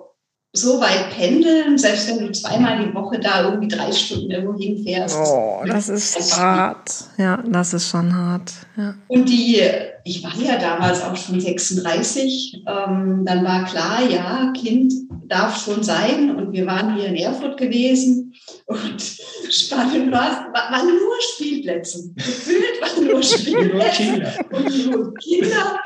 [0.52, 5.16] so weit pendeln, selbst wenn du zweimal die Woche da irgendwie drei Stunden irgendwo hinfährst.
[5.18, 6.90] Oh, das ist hart.
[7.18, 8.52] Ja, das ist schon hart.
[8.76, 8.94] Ja.
[9.08, 9.60] Und die,
[10.04, 14.92] ich war ja damals auch schon 36, ähm, dann war klar, ja, Kind
[15.26, 18.32] darf schon sein und wir waren hier in Erfurt gewesen
[18.64, 19.02] und
[19.50, 22.10] spannend war, waren nur Spielplätze.
[22.16, 25.78] Gefühlt waren nur Spielplätze und nur Kinder.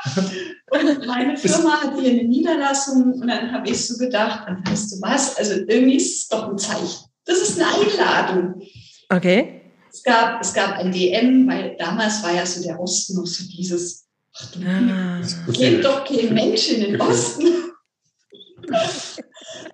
[0.73, 5.01] Und meine Firma hat hier eine Niederlassung und dann habe ich so gedacht, weißt du
[5.01, 7.05] was, also irgendwie ist es doch ein Zeichen.
[7.25, 8.61] Das ist eine Einladung.
[9.09, 9.61] Okay.
[9.91, 13.43] Es gab, es gab ein DM, weil damals war ja so der Osten noch so
[13.45, 15.21] dieses, ach du, ah.
[15.51, 17.45] geht doch kein Mensch in den Osten.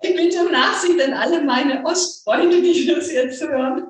[0.02, 3.86] Ich bitte um Nachsicht an alle meine Ostfreunde, die das jetzt hören.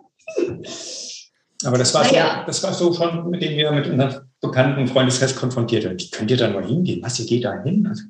[1.64, 2.40] Aber das war, naja.
[2.40, 5.96] so, das war so schon, mit dem wir mit unserem bekannten Freundeskreis konfrontiert haben.
[6.10, 7.02] Könnt ihr da mal hingehen?
[7.02, 7.86] Was, ihr geht da hin?
[7.86, 8.04] Also,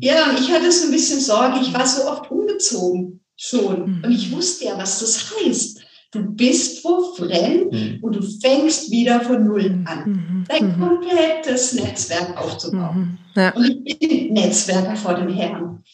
[0.00, 1.60] ja, ich hatte so ein bisschen Sorge.
[1.60, 3.98] Ich war so oft umgezogen schon.
[3.98, 4.04] Mhm.
[4.04, 5.80] Und ich wusste ja, was das heißt.
[6.12, 7.98] Du bist wo fremd mhm.
[8.02, 10.10] und du fängst wieder von Null an.
[10.10, 10.44] Mhm.
[10.48, 10.80] Dein mhm.
[10.80, 13.18] komplettes Netzwerk aufzubauen.
[13.36, 13.40] Mhm.
[13.40, 13.54] Ja.
[13.54, 15.84] Und ich bin Netzwerker vor dem Herrn.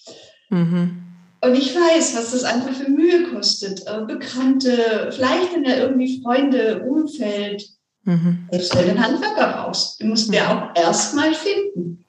[0.49, 1.03] Mhm.
[1.43, 3.87] Und ich weiß, was das einfach für Mühe kostet.
[3.87, 7.76] Äh, Bekannte, vielleicht in der irgendwie Freunde, Umfeld.
[8.07, 8.49] Mhm.
[8.51, 12.05] Selbst wenn du einen Handwerker brauchst, den musst du ja auch erstmal finden.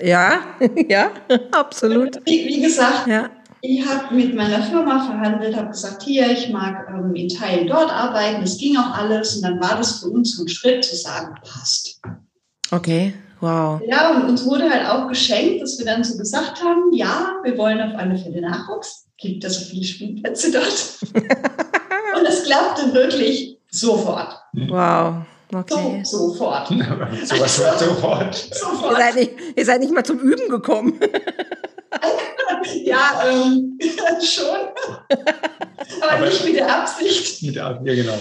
[0.00, 0.40] Ja,
[0.88, 1.10] ja,
[1.52, 2.16] absolut.
[2.26, 3.30] Wie, wie gesagt, ja.
[3.62, 7.90] ich habe mit meiner Firma verhandelt, habe gesagt, hier, ich mag ähm, in Teilen dort
[7.90, 8.42] arbeiten.
[8.42, 9.36] Es ging auch alles.
[9.36, 12.00] Und dann war das für uns so ein Schritt zu sagen, passt.
[12.70, 13.14] Okay.
[13.40, 13.80] Wow.
[13.86, 17.56] Ja, und uns wurde halt auch geschenkt, dass wir dann so gesagt haben, ja, wir
[17.56, 19.06] wollen auf alle Fälle Nachwuchs.
[19.16, 20.98] Gibt ja so viele Spielplätze dort.
[22.18, 24.36] und es klappte wirklich sofort.
[24.52, 25.24] Wow.
[25.52, 26.02] Okay.
[26.04, 26.68] So, sofort.
[27.24, 28.34] so was also, sofort.
[28.34, 28.92] sofort.
[28.92, 31.00] Ihr seid, nicht, ihr seid nicht mal zum Üben gekommen.
[32.84, 33.78] ja, ähm,
[34.22, 34.46] schon.
[36.02, 37.42] Aber, Aber, nicht mit der Absicht.
[37.42, 38.18] Mit der Absicht, ja, genau.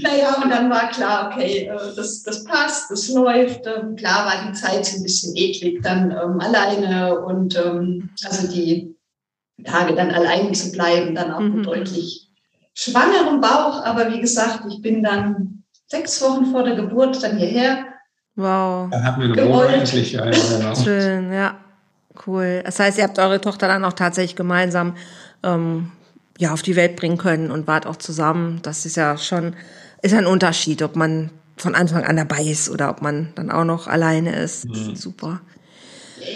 [0.00, 3.66] Naja, und dann war klar, okay, äh, das, das passt, das läuft.
[3.66, 8.46] Ähm, klar war die Zeit so ein bisschen eklig, dann ähm, alleine und ähm, also
[8.46, 8.94] die
[9.64, 11.62] Tage dann allein zu bleiben, dann auch mhm.
[11.62, 12.30] deutlich
[12.72, 13.84] schwangerem Bauch.
[13.84, 15.59] Aber wie gesagt, ich bin dann
[15.90, 17.84] sechs Wochen vor der Geburt dann hierher.
[18.36, 18.88] Wow.
[18.90, 20.12] Dann hatten wir eine Wohnung endlich.
[20.12, 20.74] Ja, genau.
[20.74, 21.56] Schön, ja.
[22.26, 22.62] Cool.
[22.64, 24.96] Das heißt, ihr habt eure Tochter dann auch tatsächlich gemeinsam
[25.42, 25.90] ähm,
[26.38, 28.60] ja, auf die Welt bringen können und wart auch zusammen.
[28.62, 29.54] Das ist ja schon
[30.02, 33.64] ist ein Unterschied, ob man von Anfang an dabei ist oder ob man dann auch
[33.64, 34.66] noch alleine ist.
[34.66, 34.96] Mhm.
[34.96, 35.40] Super.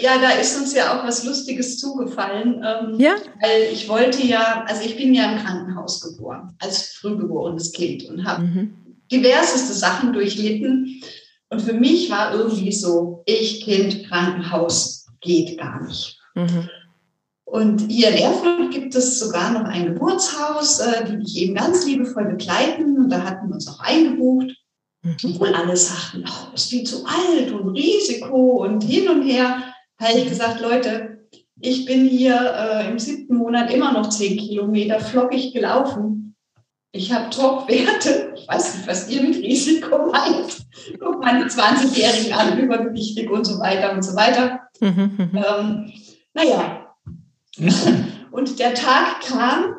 [0.01, 2.63] Ja, da ist uns ja auch was Lustiges zugefallen.
[2.63, 3.15] Ähm, ja.
[3.41, 8.25] Weil ich wollte ja, also ich bin ja im Krankenhaus geboren, als frühgeborenes Kind und
[8.25, 8.73] habe mhm.
[9.11, 11.01] Diverseste Sachen durchlitten.
[11.49, 16.19] Und für mich war irgendwie so, ich Kind, Krankenhaus, geht gar nicht.
[16.35, 16.69] Mhm.
[17.45, 21.85] Und hier in Erfurt gibt es sogar noch ein Geburtshaus, äh, die mich eben ganz
[21.85, 22.97] liebevoll begleiten.
[22.97, 24.55] Und da hatten wir uns auch eingebucht.
[25.03, 25.15] Mhm.
[25.23, 29.63] Obwohl alle sagten, oh, das ist viel zu alt und Risiko und hin und her.
[29.99, 31.27] Da habe ich gesagt, Leute,
[31.61, 36.35] ich bin hier äh, im siebten Monat immer noch zehn Kilometer flockig gelaufen.
[36.95, 38.33] Ich habe Top-Werte.
[38.37, 40.65] Ich weiß nicht, was ihr mit Risiko meint.
[40.97, 44.61] Guck meine 20-Jährigen an, übergewichtig und so weiter und so weiter.
[44.79, 45.31] Mhm, mhm.
[45.35, 45.93] ähm,
[46.33, 46.95] naja,
[48.31, 49.75] und der Tag kam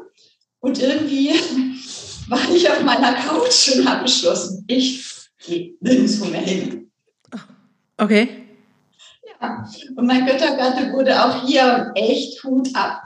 [0.61, 1.31] und irgendwie
[2.29, 5.07] war ich auf meiner Couch und habe beschlossen, ich
[5.47, 6.91] gehe nirgendwo mehr hin.
[7.97, 8.29] Okay.
[9.41, 13.01] Ja, und mein Göttergatte wurde auch hier echt Hut ab.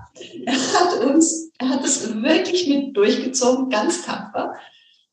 [0.44, 4.54] Er hat uns, er hat es wirklich mit durchgezogen, ganz tapfer.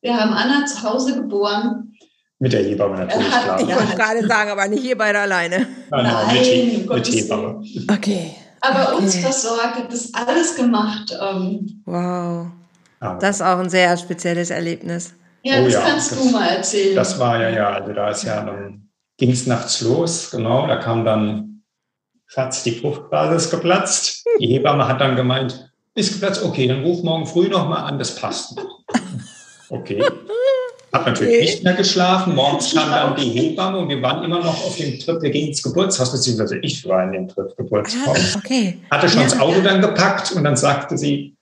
[0.02, 1.94] Wir haben Anna zu Hause geboren.
[2.40, 3.62] Mit der Hebamme natürlich, hat, klar.
[3.62, 5.68] Ich wollte gerade sagen, aber nicht ihr beide alleine.
[5.90, 7.64] Nein, nein mit, mit Hebamme.
[7.92, 9.04] Okay aber okay.
[9.04, 11.16] uns versorgt, hat das alles gemacht.
[11.20, 11.82] Ähm.
[11.86, 12.48] Wow.
[13.20, 15.13] Das ist auch ein sehr spezielles Erlebnis.
[15.44, 15.82] Ja, oh, das ja.
[15.82, 16.96] kannst das, du mal erzählen.
[16.96, 20.78] Das war ja, ja, also da ist ja, dann ging es nachts los, genau, da
[20.78, 21.63] kam dann,
[22.26, 24.26] Schatz, die Fruchtbasis geplatzt.
[24.40, 28.15] Die Hebamme hat dann gemeint, ist geplatzt, okay, dann ruf morgen früh nochmal an, das
[28.15, 28.56] passt.
[29.69, 30.02] Okay.
[30.93, 31.45] Hab natürlich okay.
[31.45, 32.35] nicht mehr geschlafen.
[32.35, 35.21] Morgens kam dann die Hebamme und wir waren immer noch auf dem Trip.
[35.21, 38.35] Wir gingen ins Geburtshaus, beziehungsweise ich war in dem Trip Geburtshaus.
[38.35, 38.79] Ah, okay.
[38.89, 39.27] Hatte schon ja.
[39.27, 41.35] das Auto dann gepackt und dann sagte sie,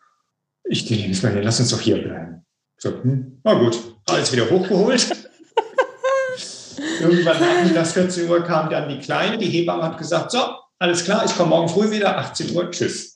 [0.63, 2.43] ich gehe nicht mehr hin, lass uns doch hier bleiben.
[2.77, 3.77] So, hm, na gut,
[4.07, 5.07] alles wieder hochgeholt.
[6.99, 10.39] Irgendwann nachmittags 14 Uhr kam dann die Kleine, die Hebamme hat gesagt, so,
[10.79, 13.14] alles klar, ich komme morgen früh wieder, 18 Uhr, tschüss.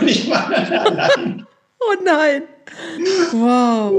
[0.00, 1.46] Und ich war dann allein.
[1.80, 2.42] Oh nein.
[3.32, 3.92] Wow.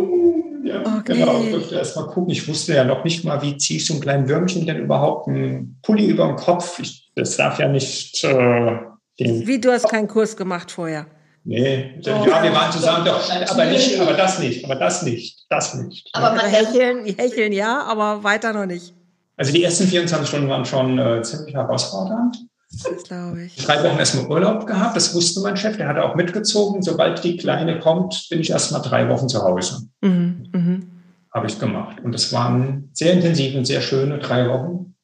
[0.63, 1.13] Ja, okay.
[1.19, 1.41] genau.
[1.41, 2.31] Ich durfte erst mal gucken.
[2.31, 5.27] Ich wusste ja noch nicht mal, wie ziehe ich so ein kleines Würmchen denn überhaupt
[5.27, 6.79] einen Pulli über dem Kopf.
[6.79, 8.77] Ich, das darf ja nicht äh,
[9.19, 9.47] den.
[9.47, 11.07] Wie, du hast keinen Kurs gemacht vorher?
[11.43, 15.45] Nee, oh, ja, wir waren zusammen, doch, aber nicht, aber das nicht, aber das nicht,
[15.49, 16.09] das nicht.
[16.11, 18.93] Aber man hecheln, hecheln ja, aber weiter noch nicht.
[19.37, 22.37] Also die ersten 24 Stunden waren schon äh, ziemlich herausfordernd.
[22.83, 23.55] Das glaube ich.
[23.55, 26.81] Drei Wochen erstmal Urlaub gehabt, das wusste mein Chef, der hatte auch mitgezogen.
[26.81, 29.87] Sobald die Kleine kommt, bin ich erstmal drei Wochen zu Hause.
[30.01, 30.79] Mhm, mh.
[31.33, 31.97] Habe ich gemacht.
[32.03, 34.95] Und das waren sehr intensive und sehr schöne drei Wochen.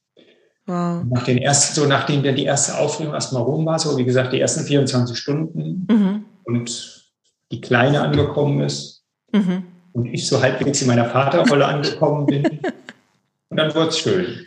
[0.66, 1.04] Wow.
[1.10, 4.32] Nach den ersten, so nachdem dann die erste Aufregung erstmal rum war, so wie gesagt,
[4.32, 6.26] die ersten 24 Stunden mhm.
[6.46, 7.12] und
[7.52, 9.04] die Kleine angekommen ist
[9.34, 9.64] mhm.
[9.92, 12.44] und ich so halbwegs in meiner Vaterrolle angekommen bin.
[13.50, 14.46] und dann wurde es schön.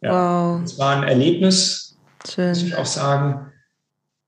[0.00, 0.56] Ja.
[0.56, 0.62] Wow.
[0.64, 1.89] Es war ein Erlebnis,
[2.28, 2.48] Schön.
[2.50, 3.46] muss ich auch sagen.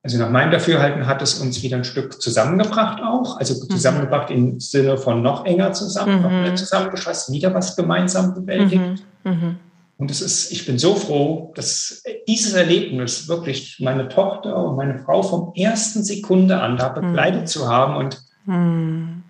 [0.05, 3.38] Also nach meinem Dafürhalten hat es uns wieder ein Stück zusammengebracht auch.
[3.38, 3.70] Also mhm.
[3.70, 6.22] zusammengebracht im Sinne von noch enger zusammen, mhm.
[6.22, 9.05] noch mehr zusammengefasst, wieder was gemeinsam bewältigt.
[9.24, 9.32] Mhm.
[9.32, 9.57] mhm.
[9.99, 14.99] Und es ist, ich bin so froh, dass dieses Erlebnis wirklich meine Tochter und meine
[14.99, 17.47] Frau vom ersten Sekunde an da begleitet mhm.
[17.47, 19.22] zu haben und mhm.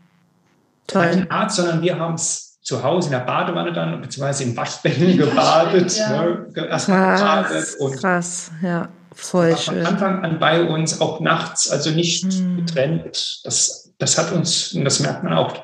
[0.86, 1.02] Toll.
[1.02, 5.16] kein Arzt, sondern wir haben es zu Hause in der Badewanne dann, beziehungsweise im Waschbecken
[5.18, 6.24] gebadet, ja.
[6.24, 9.84] ne, erstmal gebadet und krass, ja, voll schön.
[9.84, 12.56] Von Anfang an bei uns, auch nachts, also nicht hm.
[12.56, 13.40] getrennt.
[13.44, 15.54] Das, das hat uns, und das merkt man auch,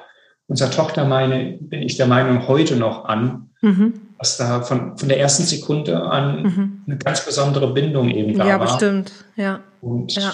[0.49, 3.95] unserer Tochter meine, bin ich der Meinung, heute noch an, mhm.
[4.19, 6.83] dass da von, von der ersten Sekunde an mhm.
[6.87, 8.67] eine ganz besondere Bindung eben da ja, war.
[8.67, 9.61] Ja, bestimmt, ja.
[9.81, 10.33] Und ja,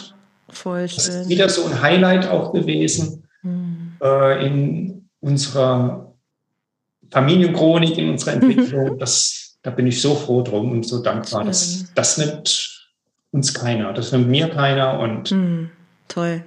[0.48, 0.96] voll schön.
[0.96, 3.92] Das ist wieder so ein Highlight auch gewesen mhm.
[4.00, 6.03] äh, in unserer
[7.10, 8.98] Familienchronik in unserer Entwicklung.
[8.98, 11.44] Das, da bin ich so froh drum und so dankbar.
[11.44, 12.88] Das, das nimmt
[13.32, 13.92] uns keiner.
[13.92, 14.98] Das nimmt mir keiner.
[15.00, 15.70] Und mm,
[16.08, 16.42] toll,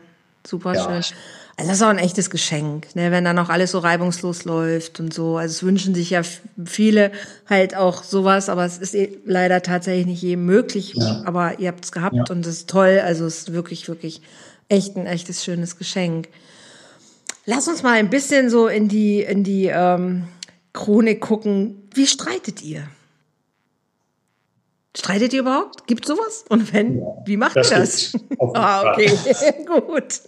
[0.45, 0.83] super ja.
[0.83, 1.15] schön.
[1.59, 4.99] Also das ist auch ein echtes Geschenk, ne, wenn dann auch alles so reibungslos läuft
[4.99, 5.37] und so.
[5.37, 6.21] Also es wünschen sich ja
[6.63, 7.11] viele
[7.49, 10.93] halt auch sowas, aber es ist eh leider tatsächlich nicht jedem möglich.
[10.93, 11.23] Ja.
[11.25, 12.23] Aber ihr habt es gehabt ja.
[12.29, 13.01] und es ist toll.
[13.03, 14.21] Also es ist wirklich, wirklich
[14.69, 16.27] echt ein echtes, schönes Geschenk.
[17.47, 20.27] Lass uns mal ein bisschen so in die, in die ähm,
[20.77, 22.87] Chronik gucken, wie streitet ihr?
[24.95, 25.87] Streitet ihr überhaupt?
[25.87, 26.45] Gibt sowas?
[26.49, 28.13] Und wenn, ja, wie macht ihr das?
[28.53, 29.07] Ah, okay,
[29.65, 30.21] gut.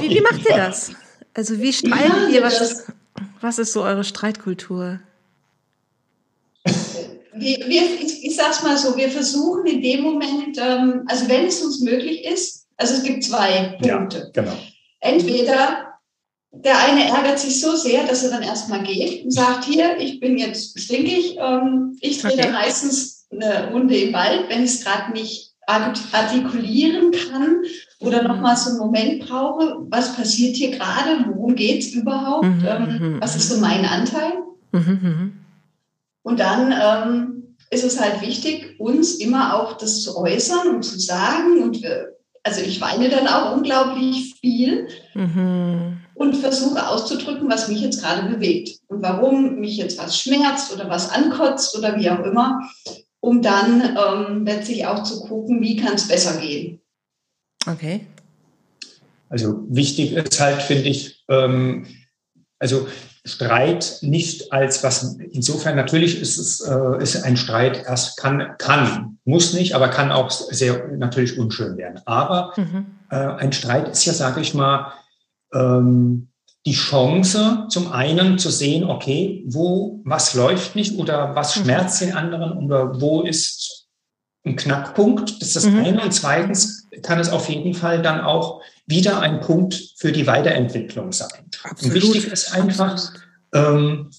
[0.00, 0.92] wie, wie macht ihr das?
[1.34, 2.42] Also wie streitet ihr?
[2.42, 2.86] Was ist,
[3.42, 5.00] was ist so eure Streitkultur?
[7.34, 11.28] Wir, wir, ich, ich sage es mal so, wir versuchen in dem Moment, ähm, also
[11.28, 14.32] wenn es uns möglich ist, also es gibt zwei Punkte.
[14.34, 14.56] Ja, genau.
[15.00, 15.89] Entweder
[16.52, 20.20] der eine ärgert sich so sehr, dass er dann erstmal geht und sagt, hier, ich
[20.20, 22.50] bin jetzt stinkig, ähm, ich drehe okay.
[22.50, 27.62] meistens eine Runde im Wald, wenn ich es gerade nicht artikulieren kann
[28.00, 32.66] oder nochmal so einen Moment brauche, was passiert hier gerade, worum geht es überhaupt, mhm,
[32.66, 34.32] ähm, mhm, was ist so mein Anteil.
[34.72, 35.32] Mhm, mhm,
[36.22, 40.98] und dann ähm, ist es halt wichtig, uns immer auch das zu äußern und zu
[40.98, 42.06] sagen und äh,
[42.42, 44.88] also ich weine dann auch unglaublich viel.
[45.14, 45.98] Mhm.
[46.20, 50.90] Und versuche auszudrücken, was mich jetzt gerade bewegt und warum mich jetzt was schmerzt oder
[50.90, 52.60] was ankotzt oder wie auch immer,
[53.20, 56.82] um dann ähm, letztlich auch zu gucken, wie kann es besser gehen.
[57.66, 58.06] Okay.
[59.30, 61.86] Also wichtig ist halt, finde ich, ähm,
[62.58, 62.86] also
[63.24, 69.18] Streit nicht als was, insofern natürlich ist es, äh, ist ein Streit erst kann, kann,
[69.24, 72.02] muss nicht, aber kann auch sehr natürlich unschön werden.
[72.04, 72.86] Aber mhm.
[73.10, 74.92] äh, ein Streit ist ja, sage ich mal,
[75.52, 76.28] ähm,
[76.66, 81.62] die Chance, zum einen zu sehen, okay, wo, was läuft nicht oder was mhm.
[81.62, 83.86] schmerzt den anderen oder wo ist
[84.44, 85.40] ein Knackpunkt.
[85.40, 85.78] Das ist das mhm.
[85.78, 86.02] eine.
[86.02, 91.12] Und zweitens kann es auf jeden Fall dann auch wieder ein Punkt für die Weiterentwicklung
[91.12, 91.28] sein.
[91.62, 91.94] Absolut.
[91.94, 93.12] Und wichtig ist einfach,
[93.54, 94.10] ähm,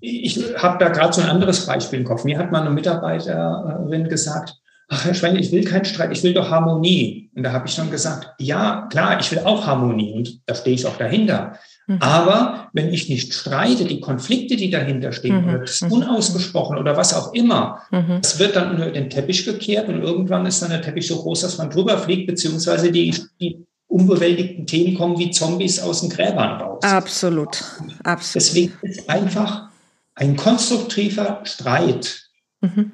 [0.00, 2.24] ich habe da gerade so ein anderes Beispiel im Kopf.
[2.24, 4.59] Mir hat mal eine Mitarbeiterin gesagt,
[4.90, 7.30] ach Herr Schwein, ich will keinen Streit, ich will doch Harmonie.
[7.34, 10.74] Und da habe ich dann gesagt, ja, klar, ich will auch Harmonie und da stehe
[10.74, 11.56] ich auch dahinter.
[11.86, 11.98] Mhm.
[12.00, 15.48] Aber wenn ich nicht streite, die Konflikte, die dahinter stehen, mhm.
[15.48, 15.92] oder das mhm.
[15.92, 18.18] unausgesprochen oder was auch immer, mhm.
[18.20, 21.42] das wird dann unter den Teppich gekehrt und irgendwann ist dann der Teppich so groß,
[21.42, 26.60] dass man drüber fliegt, beziehungsweise die, die unbewältigten Themen kommen wie Zombies aus den Gräbern
[26.60, 26.82] raus.
[26.82, 27.62] Absolut.
[28.02, 28.34] Absolut.
[28.34, 29.68] Deswegen ist einfach
[30.16, 32.28] ein konstruktiver Streit
[32.60, 32.90] mhm.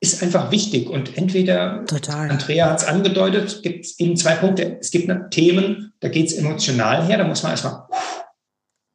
[0.00, 0.88] Ist einfach wichtig.
[0.88, 2.30] Und entweder, Total.
[2.30, 4.78] Andrea hat es angedeutet, gibt es eben zwei Punkte.
[4.80, 7.84] Es gibt Themen, da geht es emotional her, da muss man erstmal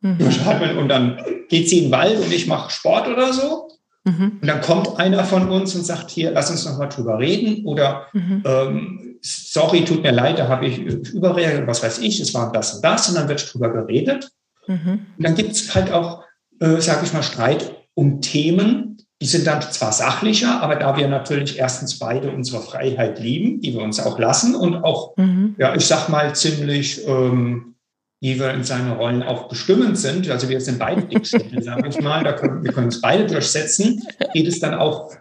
[0.02, 0.78] mhm.
[0.78, 3.68] und dann geht sie in den Wald und ich mache Sport oder so.
[4.04, 4.40] Mhm.
[4.42, 7.66] Und dann kommt einer von uns und sagt, hier, lass uns noch mal drüber reden.
[7.66, 8.44] Oder mhm.
[8.46, 12.76] ähm, sorry, tut mir leid, da habe ich überreagiert, was weiß ich, es war das
[12.76, 13.10] und das.
[13.10, 14.32] Und dann wird drüber geredet.
[14.68, 15.06] Mhm.
[15.18, 16.24] Und dann gibt es halt auch,
[16.60, 21.08] äh, sage ich mal, Streit um Themen, die sind dann zwar sachlicher, aber da wir
[21.08, 25.56] natürlich erstens beide unsere Freiheit lieben, die wir uns auch lassen und auch, mhm.
[25.60, 27.76] ja, ich sag mal, ziemlich, ähm,
[28.20, 32.02] wie wir in seinen Rollen auch bestimmend sind, also wir sind beide Dickschädel, sage ich
[32.02, 34.02] mal, da können, wir können uns beide durchsetzen,
[34.34, 35.12] geht es dann auch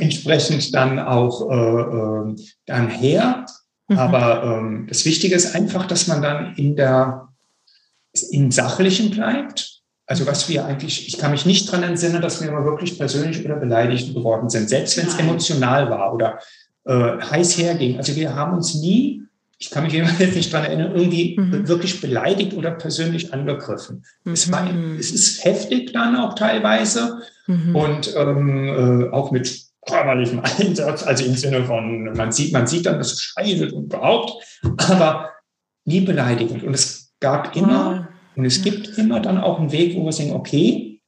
[0.00, 2.36] entsprechend dann auch äh, äh,
[2.66, 3.46] dann her.
[3.86, 3.98] Mhm.
[3.98, 7.28] Aber ähm, das Wichtige ist einfach, dass man dann in der,
[8.32, 9.73] im Sachlichen bleibt
[10.06, 13.44] also was wir eigentlich, ich kann mich nicht dran entsinnen, dass wir immer wirklich persönlich
[13.44, 16.38] oder beleidigt geworden sind, selbst wenn es emotional war oder
[16.84, 17.96] äh, heiß herging.
[17.96, 19.22] Also wir haben uns nie,
[19.58, 21.66] ich kann mich jetzt nicht dran erinnern, irgendwie mhm.
[21.68, 24.04] wirklich beleidigt oder persönlich angegriffen.
[24.24, 24.32] Mhm.
[24.32, 27.74] Es, war, es ist heftig dann auch teilweise mhm.
[27.74, 32.84] und ähm, äh, auch mit körperlichem Einsatz, also im Sinne von, man sieht, man sieht
[32.84, 34.32] dann, dass es scheidet und überhaupt,
[34.88, 35.30] aber
[35.86, 36.62] nie beleidigend.
[36.62, 40.32] Und es gab immer und es gibt immer dann auch einen Weg, wo wir sagen,
[40.32, 41.00] okay,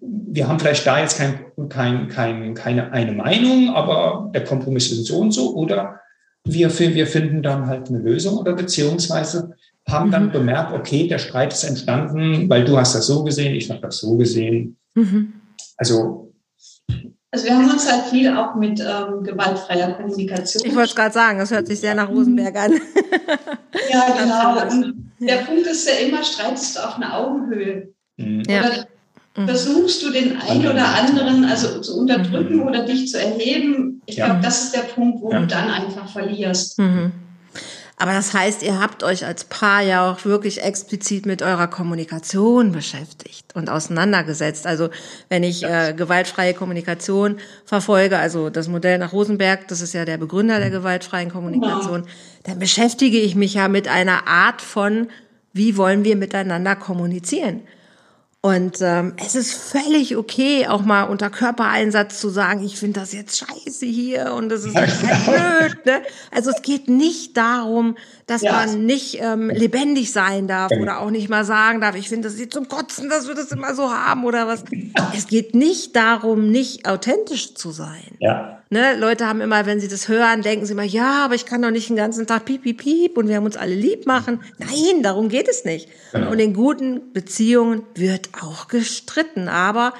[0.00, 5.06] wir haben vielleicht da jetzt kein, kein, kein, keine eine Meinung, aber der Kompromiss ist
[5.06, 5.54] so und so.
[5.54, 6.00] Oder
[6.44, 9.54] wir, wir finden dann halt eine Lösung oder beziehungsweise
[9.88, 10.32] haben dann mhm.
[10.32, 13.98] bemerkt, okay, der Streit ist entstanden, weil du hast das so gesehen, ich habe das
[13.98, 14.76] so gesehen.
[14.94, 15.34] Mhm.
[15.76, 16.24] Also
[17.34, 20.62] also wir haben uns halt viel auch mit ähm, gewaltfreier Kommunikation.
[20.64, 22.74] Ich wollte es gerade sagen, das hört sich sehr nach Rosenberg an.
[23.90, 24.70] ja, genau.
[24.70, 27.92] Und der Punkt ist ja immer, streitest du auf einer Augenhöhe.
[28.16, 28.42] Mhm.
[28.48, 28.60] Ja.
[28.60, 28.86] Oder
[29.36, 29.46] mhm.
[29.46, 32.62] versuchst du den einen oder anderen also zu unterdrücken mhm.
[32.62, 34.02] oder dich zu erheben.
[34.06, 34.26] Ich ja.
[34.26, 35.40] glaube, das ist der Punkt, wo ja.
[35.40, 36.78] du dann einfach verlierst.
[36.78, 37.12] Mhm.
[37.96, 42.72] Aber das heißt, ihr habt euch als Paar ja auch wirklich explizit mit eurer Kommunikation
[42.72, 44.66] beschäftigt und auseinandergesetzt.
[44.66, 44.90] Also
[45.28, 50.18] wenn ich äh, gewaltfreie Kommunikation verfolge, also das Modell nach Rosenberg, das ist ja der
[50.18, 52.14] Begründer der gewaltfreien Kommunikation, genau.
[52.42, 55.08] dann beschäftige ich mich ja mit einer Art von,
[55.52, 57.62] wie wollen wir miteinander kommunizieren.
[58.44, 63.14] Und ähm, es ist völlig okay, auch mal unter Körpereinsatz zu sagen, ich finde das
[63.14, 65.86] jetzt scheiße hier und das ist ja, blöd.
[65.86, 66.02] Ne?
[66.30, 68.52] Also es geht nicht darum, dass ja.
[68.52, 70.78] man nicht ähm, lebendig sein darf ja.
[70.78, 73.52] oder auch nicht mal sagen darf, ich finde das jetzt zum Kotzen, dass wir das
[73.52, 74.64] immer so haben oder was.
[75.14, 78.16] Es geht nicht darum, nicht authentisch zu sein.
[78.20, 78.58] Ja.
[78.70, 78.96] Ne?
[78.96, 81.70] Leute haben immer, wenn sie das hören, denken sie immer, ja, aber ich kann doch
[81.70, 84.40] nicht den ganzen Tag piep, piep, piep und wir haben uns alle lieb machen.
[84.58, 85.88] Nein, darum geht es nicht.
[86.12, 86.30] Genau.
[86.30, 89.92] Und in guten Beziehungen wird auch gestritten, aber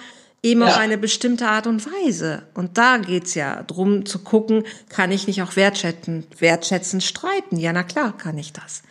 [0.45, 0.69] eben ja.
[0.69, 2.43] auf eine bestimmte Art und Weise.
[2.53, 7.57] Und da geht's ja drum zu gucken, kann ich nicht auch wertschätzend, wertschätzend streiten?
[7.57, 8.83] Ja, na klar, kann ich das.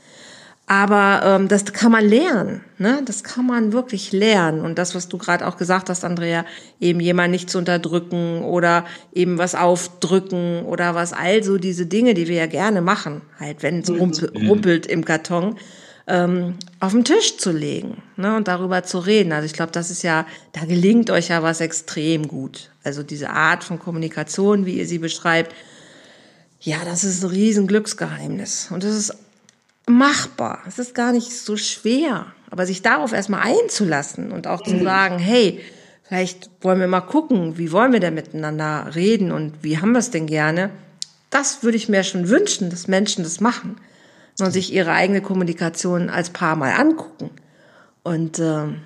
[0.66, 3.02] Aber ähm, das kann man lernen, ne?
[3.06, 4.62] Das kann man wirklich lernen.
[4.62, 6.46] Und das, was du gerade auch gesagt hast, Andrea,
[6.80, 12.30] eben jemand nicht zu unterdrücken oder eben was aufdrücken oder was, also diese Dinge, die
[12.30, 15.58] wir ja gerne machen, halt, wenn es rumpelt im Karton,
[16.08, 19.32] ähm, auf den Tisch zu legen ne, und darüber zu reden.
[19.32, 22.70] Also ich glaube, das ist ja, da gelingt euch ja was extrem gut.
[22.84, 25.54] Also diese Art von Kommunikation, wie ihr sie beschreibt,
[26.60, 28.70] ja, das ist ein riesen Glücksgeheimnis.
[28.72, 29.14] Und das ist
[29.86, 30.60] machbar.
[30.68, 32.28] Es ist gar nicht so schwer.
[32.50, 35.60] Aber sich darauf erstmal einzulassen und auch zu sagen, hey,
[36.04, 40.00] vielleicht wollen wir mal gucken, wie wollen wir denn miteinander reden und wie haben wir
[40.00, 40.70] es denn gerne,
[41.32, 43.78] das würde ich mir schon wünschen, dass Menschen das machen
[44.40, 47.30] und sich ihre eigene Kommunikation als Paar mal angucken.
[48.04, 48.82] Und ähm,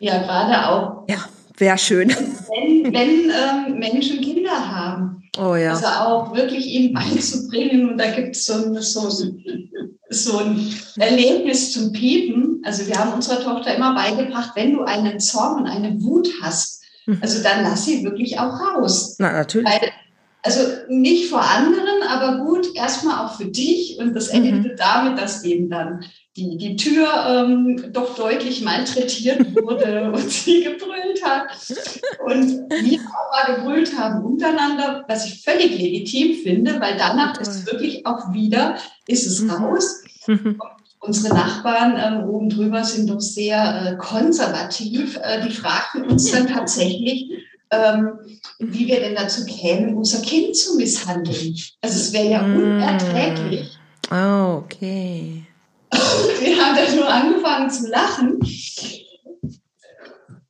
[0.00, 1.04] ja, gerade auch.
[1.08, 1.18] Ja,
[1.56, 2.08] wäre schön.
[2.08, 5.22] Wenn, wenn ähm, Menschen Kinder haben.
[5.38, 5.70] Oh ja.
[5.70, 7.90] Also auch wirklich ihnen beizubringen.
[7.90, 9.10] Und da gibt es so, ein, so,
[10.10, 12.62] so ein Erlebnis zum Piepen.
[12.64, 16.82] Also wir haben unserer Tochter immer beigebracht, wenn du einen Zorn und eine Wut hast,
[17.06, 17.18] mhm.
[17.20, 19.16] also dann lass sie wirklich auch raus.
[19.18, 19.68] Na, natürlich.
[19.68, 19.90] Weil
[20.42, 23.98] also nicht vor anderen, aber gut, erstmal auch für dich.
[23.98, 24.76] Und das endete mhm.
[24.76, 26.04] damit, dass eben dann
[26.36, 31.48] die, die Tür ähm, doch deutlich malträtiert wurde und sie gebrüllt hat.
[32.24, 37.66] Und wir auch mal gebrüllt haben untereinander, was ich völlig legitim finde, weil danach ist
[37.66, 38.76] wirklich auch wieder,
[39.06, 39.50] ist es mhm.
[39.50, 40.02] raus.
[40.26, 40.60] Mhm.
[41.00, 45.16] Unsere Nachbarn ähm, oben drüber sind doch sehr äh, konservativ.
[45.22, 47.30] Äh, die fragten uns dann tatsächlich,
[47.70, 48.18] ähm,
[48.58, 51.56] wie wir denn dazu kämen, unser Kind zu misshandeln.
[51.80, 52.56] Also es wäre ja mm.
[52.56, 53.78] unerträglich.
[54.10, 55.44] Oh, okay.
[55.92, 58.38] wir haben da nur angefangen zu lachen,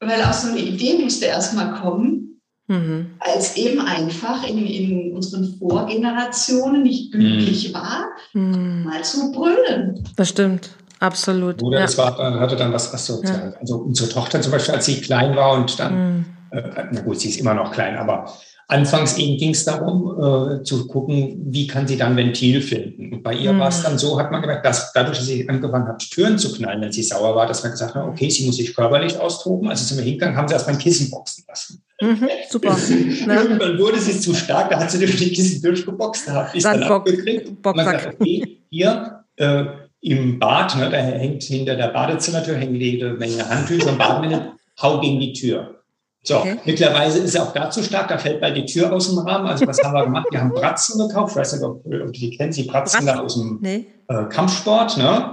[0.01, 3.15] weil auch so eine Idee musste erstmal kommen, mhm.
[3.21, 7.75] als eben einfach in, in unseren Vorgenerationen nicht üblich mhm.
[7.75, 8.85] war, mhm.
[8.85, 10.05] mal zu brüllen.
[10.17, 10.71] Das stimmt.
[11.01, 11.63] Absolut.
[11.63, 11.85] Oder ja.
[11.85, 13.53] es war, hatte dann was asozial.
[13.55, 13.61] Ja.
[13.61, 17.21] Also unsere Tochter zum Beispiel, als sie klein war und dann mhm äh, na gut,
[17.21, 18.33] sie ist immer noch klein, aber
[18.71, 23.15] Anfangs ging es darum, äh, zu gucken, wie kann sie dann Ventil finden.
[23.15, 23.61] Und bei ihr mhm.
[23.61, 26.53] war es dann so, hat man gemerkt, dass dadurch, dass sie angefangen hat, Türen zu
[26.53, 29.71] knallen, wenn sie sauer war, dass man gesagt hat, okay, sie muss sich körperlich austoben.
[29.71, 31.83] Also sind wir hingegangen, haben sie erst beim Kissen boxen lassen.
[32.03, 32.77] Mhm, super.
[32.91, 36.63] Irgendwann wurde sie zu stark, da hat sie durch die Kissen durchgeboxt, da hat ich
[36.63, 37.51] dann abgekriegt.
[37.65, 39.65] Man sagt, okay, hier äh,
[40.03, 45.01] im Bad, ne, da hängt hinter der Badezimmertür hängen jede Menge Handtücher und Bademittel, hau
[45.01, 45.78] gegen die Tür.
[46.23, 46.59] So, okay.
[46.65, 49.47] mittlerweile ist er auch dazu stark, da fällt bald die Tür aus dem Rahmen.
[49.47, 50.27] Also was haben wir gemacht?
[50.31, 51.33] Wir haben Bratzen gekauft.
[51.33, 53.19] Ich weiß nicht, ob, ob die kennen, Sie Bratzen, Bratzen?
[53.19, 53.87] da aus dem nee.
[54.09, 54.99] äh, Kampfsport.
[54.99, 55.33] Ne?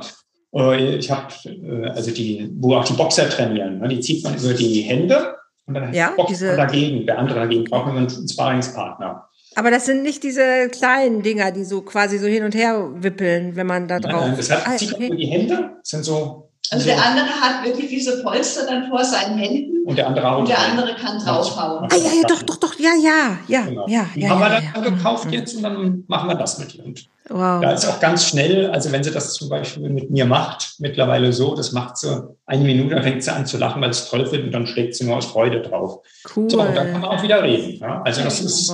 [0.56, 3.88] Äh, ich habe, äh, also die, wo auch die Boxer trainieren, ne?
[3.88, 5.36] die zieht man über die Hände
[5.68, 6.48] und dann ja, boxt diese...
[6.48, 7.06] man dagegen.
[7.06, 9.28] Der andere dagegen braucht man einen Sparingspartner.
[9.56, 13.56] Aber das sind nicht diese kleinen Dinger, die so quasi so hin und her wippeln,
[13.56, 14.22] wenn man da drauf.
[14.22, 15.08] Nein, nein, das hat, ah, zieht okay.
[15.08, 15.72] über die Hände.
[15.80, 19.98] Das sind so also der andere hat wirklich diese Polster dann vor seinen Händen und
[19.98, 21.88] der andere, und der andere kann draufhauen.
[21.92, 23.88] Ah ja, ja, doch, doch, doch, ja, ja, ja, genau.
[23.88, 24.08] ja.
[24.16, 24.90] Die ja, haben ja, wir dann ja.
[24.90, 25.34] gekauft mhm.
[25.34, 26.84] jetzt und dann machen wir das mit ihr.
[26.84, 27.62] Und wow.
[27.62, 31.32] da ist auch ganz schnell, also wenn sie das zum Beispiel mit mir macht, mittlerweile
[31.34, 34.26] so, das macht sie eine Minute, dann fängt sie an zu lachen, weil es toll
[34.26, 36.00] findet und dann schlägt sie nur aus Freude drauf.
[36.36, 36.50] Cool.
[36.50, 37.78] So, und dann kann man auch wieder reden.
[37.80, 38.02] Ja?
[38.02, 38.74] Also das ist,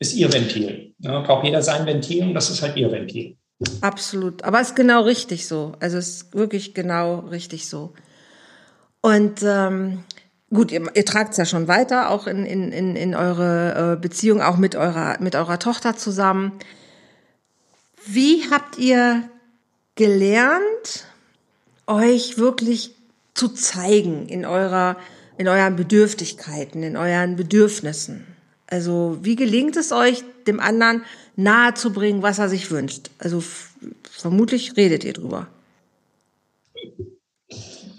[0.00, 0.92] ist ihr Ventil.
[0.98, 1.20] Ja?
[1.20, 3.36] Braucht jeder sein Ventil und das ist halt ihr Ventil.
[3.80, 4.44] Absolut.
[4.44, 5.72] Aber es ist genau richtig so.
[5.80, 7.92] Also es ist wirklich genau richtig so.
[9.00, 10.04] Und ähm,
[10.50, 14.00] gut, ihr, ihr tragt es ja schon weiter, auch in, in, in, in eure äh,
[14.00, 16.52] Beziehung, auch mit eurer, mit eurer Tochter zusammen.
[18.06, 19.28] Wie habt ihr
[19.96, 21.06] gelernt,
[21.86, 22.94] euch wirklich
[23.34, 24.96] zu zeigen in eurer,
[25.36, 28.27] in euren Bedürftigkeiten, in euren Bedürfnissen?
[28.70, 31.02] Also wie gelingt es euch, dem anderen
[31.36, 33.10] nahezubringen, was er sich wünscht?
[33.18, 33.42] Also
[34.10, 35.46] vermutlich redet ihr drüber.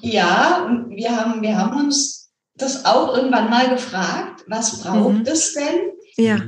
[0.02, 5.26] Ja, wir haben, wir haben uns das auch irgendwann mal gefragt, was braucht mhm.
[5.26, 5.92] es denn?
[6.18, 6.40] Ja.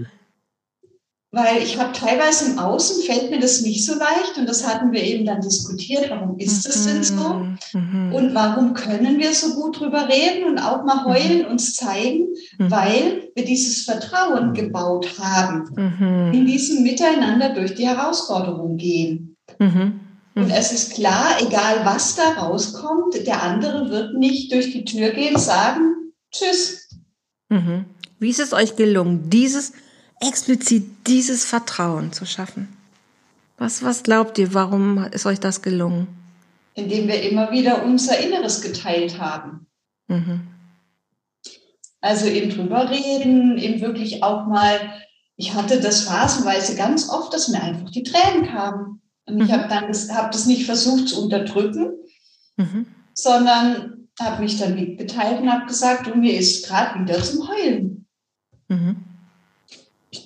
[1.32, 4.68] Mhm weil ich habe teilweise im Außen fällt mir das nicht so leicht und das
[4.68, 8.14] hatten wir eben dann diskutiert, warum ist das denn so mhm.
[8.14, 11.52] und warum können wir so gut drüber reden und auch mal heulen, mhm.
[11.52, 12.28] uns zeigen,
[12.58, 12.72] mhm.
[12.72, 14.54] weil wir dieses Vertrauen mhm.
[14.54, 16.34] gebaut haben, mhm.
[16.34, 19.38] in diesem Miteinander durch die Herausforderung gehen.
[19.58, 20.02] Mhm.
[20.36, 25.10] Und es ist klar, egal was da rauskommt, der andere wird nicht durch die Tür
[25.10, 26.90] gehen, sagen, tschüss.
[28.20, 29.74] Wie ist es euch gelungen, dieses
[30.22, 32.70] explizit dieses Vertrauen zu schaffen?
[33.58, 36.08] Was, was glaubt ihr, warum ist euch das gelungen?
[36.74, 39.68] Indem wir immer wieder unser Inneres geteilt haben.
[40.08, 40.48] Mhm.
[42.00, 44.80] Also eben drüber reden, eben wirklich auch mal,
[45.36, 49.02] ich hatte das phasenweise ganz oft, dass mir einfach die Tränen kamen.
[49.28, 49.42] Und mhm.
[49.42, 51.92] ich habe dann das, hab das nicht versucht zu unterdrücken,
[52.58, 52.88] mhm.
[53.14, 58.08] sondern habe mich dann mitgeteilt und habe gesagt, du, mir ist gerade wieder zum Heulen.
[58.68, 59.11] Mhm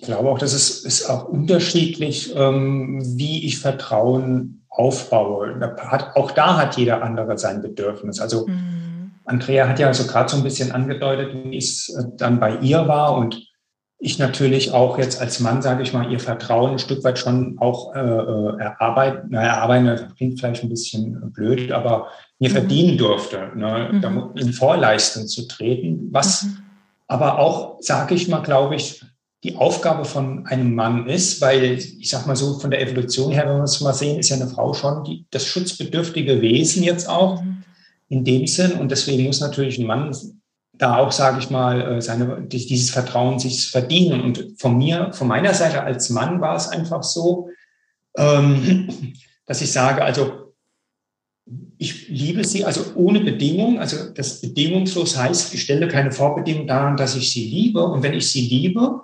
[0.06, 5.60] glaube auch, dass es ist auch unterschiedlich, ähm, wie ich Vertrauen aufbaue.
[5.78, 8.20] Hat, auch da hat jeder andere sein Bedürfnis.
[8.20, 9.12] Also mhm.
[9.26, 12.88] Andrea hat ja so gerade so ein bisschen angedeutet, wie es äh, dann bei ihr
[12.88, 13.42] war und
[13.98, 17.58] ich natürlich auch jetzt als Mann, sage ich mal, ihr Vertrauen ein Stück weit schon
[17.60, 22.54] auch äh, äh erarbeiten, na, erarbeiten, klingt vielleicht ein bisschen blöd, aber mir mhm.
[22.54, 24.32] verdienen durfte, ne, mhm.
[24.36, 26.58] in Vorleistung zu treten, was mhm.
[27.08, 29.02] aber auch, sage ich mal, glaube ich,
[29.46, 33.48] die Aufgabe von einem Mann ist, weil ich sag mal so von der Evolution her,
[33.48, 37.08] wenn wir es mal sehen, ist ja eine Frau schon die, das schutzbedürftige Wesen jetzt
[37.08, 37.64] auch mhm.
[38.10, 40.12] in dem Sinn und deswegen muss natürlich ein Mann
[40.74, 44.22] da auch, sage ich mal, äh, seine, dieses Vertrauen sich verdienen.
[44.22, 47.50] Und von mir, von meiner Seite als Mann war es einfach so,
[48.18, 49.14] ähm,
[49.46, 50.54] dass ich sage, also
[51.78, 56.98] ich liebe sie, also ohne Bedingung, also das bedingungslos heißt, ich stelle keine Vorbedingung daran,
[56.98, 57.86] dass ich sie liebe.
[57.86, 59.02] Und wenn ich sie liebe,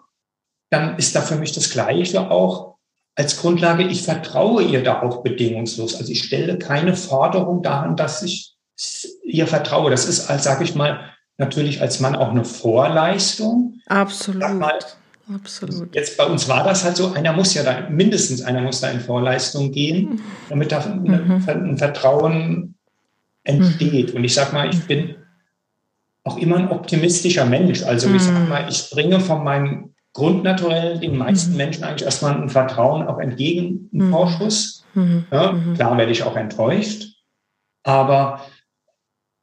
[0.72, 2.76] dann ist da für mich das Gleiche auch
[3.15, 5.95] als Grundlage, ich vertraue ihr da auch bedingungslos.
[5.95, 8.55] Also ich stelle keine Forderung daran, dass ich
[9.24, 9.91] ihr vertraue.
[9.91, 11.01] Das ist, als sage ich mal,
[11.38, 13.76] natürlich als Mann auch eine Vorleistung.
[13.88, 14.53] Absolut.
[14.53, 14.80] Mal,
[15.34, 15.93] Absolut.
[15.93, 18.89] Jetzt bei uns war das halt so, einer muss ja da, mindestens einer muss da
[18.89, 21.43] in Vorleistung gehen, damit da mhm.
[21.47, 22.76] ein Vertrauen
[23.43, 24.11] entsteht.
[24.11, 24.17] Mhm.
[24.17, 25.15] Und ich sag mal, ich bin
[26.24, 27.84] auch immer ein optimistischer Mensch.
[27.84, 28.49] Also ich sag mhm.
[28.49, 31.57] mal, ich bringe von meinem grundnaturell den meisten mhm.
[31.57, 34.12] Menschen eigentlich erstmal ein Vertrauen auch entgegen im mhm.
[34.12, 34.84] Vorschuss.
[34.93, 35.26] Mhm.
[35.32, 35.74] Ja, mhm.
[35.76, 37.16] klar werde ich auch enttäuscht,
[37.84, 38.41] aber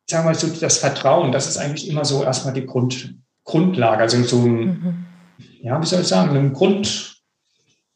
[0.07, 3.15] sagen wir mal so, das Vertrauen, das ist eigentlich immer so erstmal die Grund,
[3.45, 5.07] Grundlage, also so ein, mhm.
[5.63, 7.17] ja, wie soll ich sagen, ein Grund,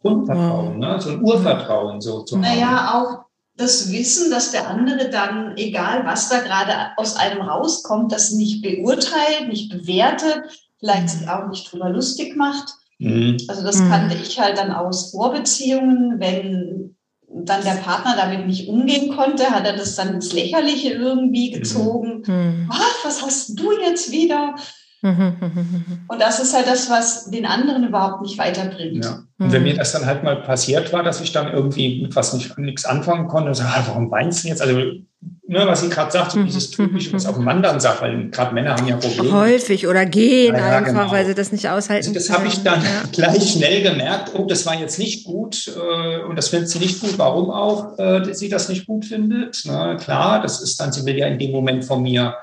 [0.01, 0.77] Grundvertrauen, wow.
[0.77, 1.01] ne?
[1.01, 2.01] so ein Urvertrauen.
[2.01, 3.25] So, so naja, auch
[3.57, 8.63] das Wissen, dass der andere dann, egal was da gerade aus einem rauskommt, das nicht
[8.63, 10.43] beurteilt, nicht bewertet,
[10.83, 12.75] vielleicht sich auch nicht drüber lustig macht.
[12.99, 13.37] Mhm.
[13.49, 16.97] Also das kannte ich halt dann aus Vorbeziehungen, wenn
[17.29, 21.55] dann der Partner damit nicht umgehen konnte, hat er das dann ins Lächerliche irgendwie mhm.
[21.55, 22.23] gezogen.
[22.27, 22.69] Mhm.
[22.69, 24.55] Was, was hast du jetzt wieder?
[25.05, 29.05] Und das ist halt das, was den anderen überhaupt nicht weiterbringt.
[29.05, 29.25] Ja.
[29.39, 32.33] Und wenn mir das dann halt mal passiert war, dass ich dann irgendwie mit was
[32.35, 34.63] nicht, nichts anfangen konnte so, ah, warum weinst du jetzt?
[34.63, 34.81] Also,
[35.53, 38.31] ne, was sie gerade sagt, so dieses Typische, was auch ein Mann dann sagt, weil
[38.31, 39.33] gerade Männer haben ja Probleme.
[39.33, 41.11] Häufig oder gehen ja, einfach, genau.
[41.13, 42.09] weil sie das nicht aushalten.
[42.09, 43.03] Also das habe ich dann ja.
[43.13, 47.01] gleich schnell gemerkt, oh, das war jetzt nicht gut äh, und das findet sie nicht
[47.01, 47.19] gut.
[47.19, 49.63] Warum auch äh, sie das nicht gut findet?
[49.67, 52.35] Na, klar, das ist dann, sie will ja in dem Moment von mir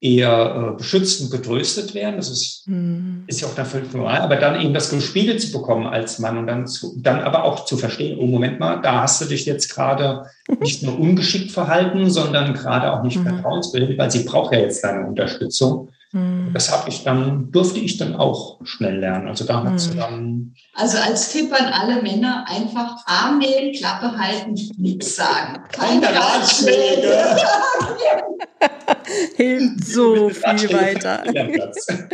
[0.00, 2.16] eher äh, beschützt und getröstet werden.
[2.16, 3.24] Das ist, mhm.
[3.26, 4.20] ist ja auch dann völlig normal.
[4.20, 7.66] Aber dann eben das gespiegelt zu bekommen als Mann und dann, zu, dann aber auch
[7.66, 10.24] zu verstehen, oh Moment mal, da hast du dich jetzt gerade
[10.60, 13.24] nicht nur ungeschickt verhalten, sondern gerade auch nicht mhm.
[13.24, 15.90] vertrauenswürdig, weil sie braucht ja jetzt deine Unterstützung.
[16.12, 16.50] Mhm.
[16.52, 19.28] Das habe ich dann, durfte ich dann auch schnell lernen.
[19.28, 19.96] Also da hat mhm.
[19.96, 20.54] dann.
[20.74, 25.62] Also als Tipp an alle Männer einfach Arm nehmen, Klappe halten, nichts sagen.
[25.70, 27.36] Keine Ratschläge.
[29.36, 31.22] Hilft so viel weiter.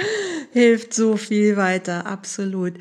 [0.52, 2.74] Hilft so viel weiter, absolut.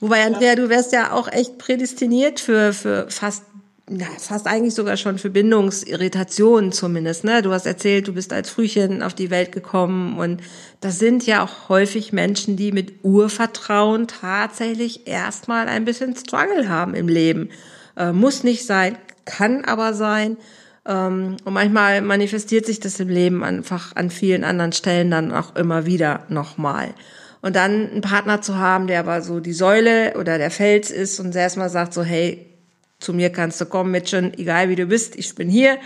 [0.00, 3.44] Wobei, Andrea, du wärst ja auch echt prädestiniert für, für fast
[3.90, 7.24] ja, fast eigentlich sogar schon für Bindungsirritationen zumindest.
[7.24, 7.42] Ne?
[7.42, 10.40] Du hast erzählt, du bist als Frühchen auf die Welt gekommen und
[10.80, 16.94] das sind ja auch häufig Menschen, die mit Urvertrauen tatsächlich erstmal ein bisschen Struggle haben
[16.94, 17.50] im Leben.
[17.96, 20.36] Äh, muss nicht sein, kann aber sein.
[20.86, 25.56] Ähm, und manchmal manifestiert sich das im Leben einfach an vielen anderen Stellen dann auch
[25.56, 26.94] immer wieder nochmal.
[27.40, 31.18] Und dann einen Partner zu haben, der aber so die Säule oder der Fels ist
[31.18, 32.51] und erstmal sagt so, hey,
[33.02, 35.78] zu mir kannst du kommen, Mädchen, egal wie du bist, ich bin hier.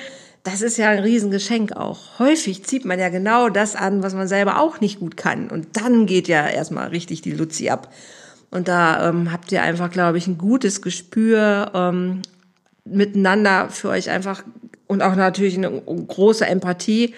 [0.43, 2.21] Das ist ja ein Riesengeschenk auch.
[2.21, 5.49] Häufig zieht man ja genau das an, was man selber auch nicht gut kann.
[5.51, 7.93] Und dann geht ja erstmal richtig die Luzi ab.
[8.51, 12.23] Und da ähm, habt ihr einfach, glaube ich, ein gutes Gespür ähm,
[12.85, 14.45] miteinander für euch einfach
[14.87, 17.15] und auch natürlich eine große Empathie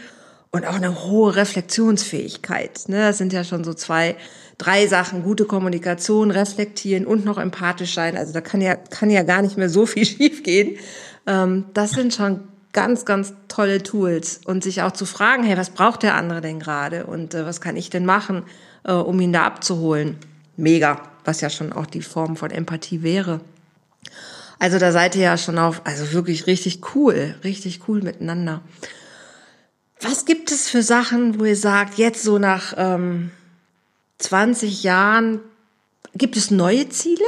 [0.50, 2.88] und auch eine hohe Reflexionsfähigkeit.
[2.88, 2.98] Ne?
[2.98, 4.16] Das sind ja schon so zwei
[4.58, 8.16] drei Sachen, gute Kommunikation, reflektieren und noch empathisch sein.
[8.16, 10.76] Also da kann ja, kann ja gar nicht mehr so viel schiefgehen.
[11.26, 12.40] Ähm, das sind schon
[12.72, 14.40] ganz, ganz tolle Tools.
[14.44, 17.06] Und sich auch zu fragen, hey, was braucht der andere denn gerade?
[17.06, 18.42] Und äh, was kann ich denn machen,
[18.84, 20.16] äh, um ihn da abzuholen?
[20.56, 23.40] Mega, was ja schon auch die Form von Empathie wäre.
[24.58, 28.60] Also da seid ihr ja schon auf, also wirklich richtig cool, richtig cool miteinander.
[30.00, 33.30] Was gibt es für Sachen, wo ihr sagt, jetzt so nach ähm,
[34.18, 35.40] 20 Jahren,
[36.14, 37.24] gibt es neue Ziele?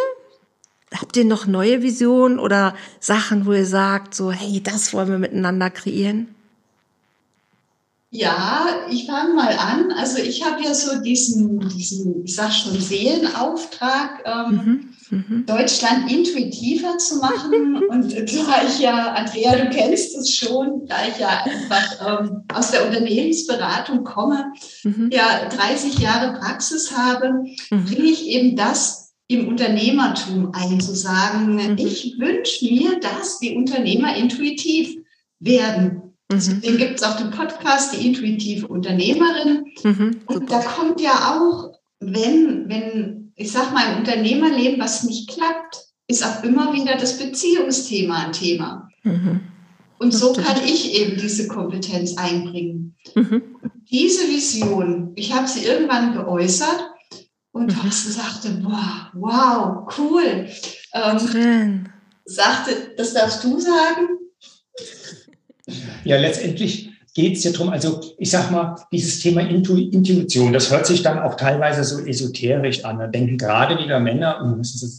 [0.94, 5.18] Habt ihr noch neue Visionen oder Sachen, wo ihr sagt, so, hey, das wollen wir
[5.18, 6.34] miteinander kreieren?
[8.10, 9.92] Ja, ich fange mal an.
[9.92, 15.44] Also ich habe ja so diesen, diesen, ich sag schon, Seelenauftrag, ähm, mhm, mhm.
[15.46, 17.82] Deutschland intuitiver zu machen.
[17.90, 22.70] Und da ich ja, Andrea, du kennst es schon, da ich ja einfach ähm, aus
[22.70, 24.52] der Unternehmensberatung komme,
[24.84, 25.10] mhm.
[25.12, 27.84] ja 30 Jahre Praxis habe, mhm.
[27.84, 31.78] bringe ich eben das im Unternehmertum ein, zu sagen, mhm.
[31.78, 34.96] ich wünsche mir, dass die Unternehmer intuitiv
[35.38, 36.14] werden.
[36.30, 36.60] Mhm.
[36.60, 39.66] Den gibt es auf dem Podcast, die intuitive Unternehmerin.
[39.82, 45.30] Mhm, und da kommt ja auch, wenn, wenn, ich sag mal, im Unternehmerleben was nicht
[45.30, 48.90] klappt, ist auch immer wieder das Beziehungsthema ein Thema.
[49.02, 49.40] Mhm.
[49.98, 52.96] Und so kann ich eben diese Kompetenz einbringen.
[53.14, 53.56] Mhm.
[53.90, 56.90] Diese Vision, ich habe sie irgendwann geäußert
[57.52, 57.80] und mhm.
[57.80, 60.46] Thorsten sagte, boah, wow, cool.
[60.92, 61.86] Ähm,
[62.26, 64.08] sagte, das darfst du sagen.
[66.04, 70.70] Ja, letztendlich geht es ja darum, also ich sag mal, dieses Thema Intu Intuition, das
[70.70, 72.98] hört sich dann auch teilweise so esoterisch an.
[72.98, 74.58] Da denken gerade wieder Männer, hm,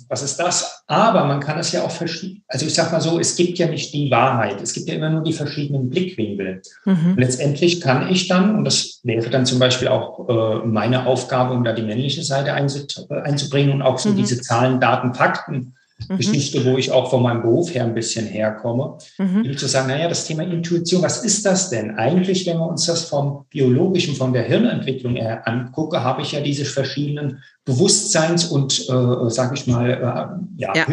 [0.09, 0.83] was ist das?
[0.87, 2.43] Aber man kann es ja auch verschieden.
[2.47, 4.61] Also ich sag mal so, es gibt ja nicht die Wahrheit.
[4.61, 6.61] Es gibt ja immer nur die verschiedenen Blickwinkel.
[6.85, 7.15] Mhm.
[7.17, 11.63] Letztendlich kann ich dann, und das wäre dann zum Beispiel auch äh, meine Aufgabe, um
[11.63, 14.17] da die männliche Seite einzubringen und auch so mhm.
[14.17, 15.75] diese Zahlen, Daten, Fakten
[16.09, 16.17] mhm.
[16.17, 19.57] Geschichte, wo ich auch von meinem Beruf her ein bisschen herkomme, mhm.
[19.57, 21.95] zu sagen, naja, das Thema Intuition, was ist das denn?
[21.95, 26.41] Eigentlich, wenn wir uns das vom biologischen, von der Hirnentwicklung her angucke, habe ich ja
[26.41, 30.85] diese verschiedenen Bewusstseins- und, äh, sage ich mal, äh, ja, ja.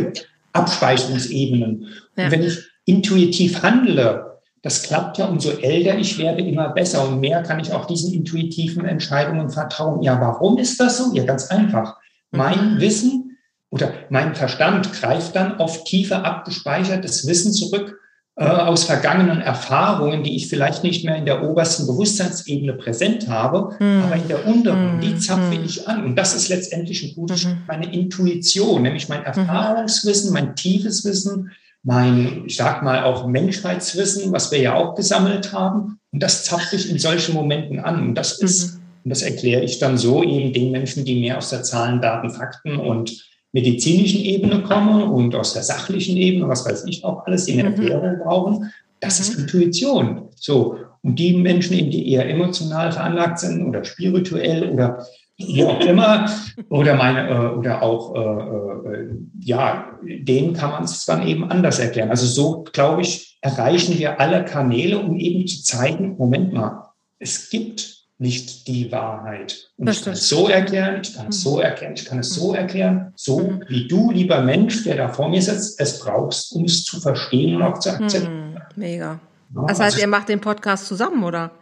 [0.52, 1.86] Abspeicherungsebenen.
[2.16, 2.24] Ja.
[2.24, 4.28] Und wenn ich intuitiv handle,
[4.62, 8.12] das klappt ja, umso älter ich werde, immer besser und mehr kann ich auch diesen
[8.12, 10.02] intuitiven Entscheidungen vertrauen.
[10.02, 11.14] Ja, warum ist das so?
[11.14, 11.96] Ja, ganz einfach.
[12.30, 12.80] Mein mhm.
[12.80, 13.28] Wissen
[13.71, 17.99] oder mein Verstand greift dann auf tiefer abgespeichertes Wissen zurück,
[18.37, 23.75] äh, aus vergangenen Erfahrungen, die ich vielleicht nicht mehr in der obersten Bewusstseinsebene präsent habe,
[23.81, 24.03] mm.
[24.05, 25.01] aber in der unteren, mm.
[25.01, 25.64] die zapfe mm.
[25.64, 26.05] ich an.
[26.05, 27.57] Und das ist letztendlich ein gutes -hmm.
[27.66, 29.27] meine Intuition, nämlich mein mhm.
[29.27, 31.51] Erfahrungswissen, mein tiefes Wissen,
[31.83, 35.99] mein, ich sag mal, auch Menschheitswissen, was wir ja auch gesammelt haben.
[36.12, 38.01] Und das zapfe ich in solchen Momenten an.
[38.09, 38.79] Und das ist, -hmm.
[39.03, 42.31] und das erkläre ich dann so eben den Menschen, die mehr aus der Zahlen, Daten,
[42.31, 47.44] Fakten und medizinischen Ebene komme und aus der sachlichen Ebene, was weiß ich auch alles,
[47.44, 47.74] die eine mhm.
[47.74, 48.72] Erklärung brauchen.
[49.00, 49.22] Das mhm.
[49.22, 50.28] ist Intuition.
[50.36, 50.76] So.
[51.02, 55.04] Und die Menschen, die eher emotional veranlagt sind oder spirituell oder
[55.36, 56.28] wie auch immer,
[56.68, 59.09] oder meine, äh, oder auch, äh, äh,
[59.40, 62.11] ja, denen kann man es dann eben anders erklären.
[62.11, 66.88] Also so, glaube ich, erreichen wir alle Kanäle, um eben zu zeigen, Moment mal,
[67.20, 69.71] es gibt nicht die Wahrheit.
[69.77, 71.62] Und ich kann es so erklären, ich kann es so mhm.
[71.62, 72.57] erklären, ich kann es so mhm.
[72.57, 73.64] erklären, so mhm.
[73.69, 77.57] wie du, lieber Mensch, der da vor mir sitzt, es brauchst, um es zu verstehen
[77.57, 78.61] und auch zu akzeptieren.
[78.75, 79.21] Mega.
[79.51, 81.53] Das heißt, also ihr macht den Podcast zusammen, oder?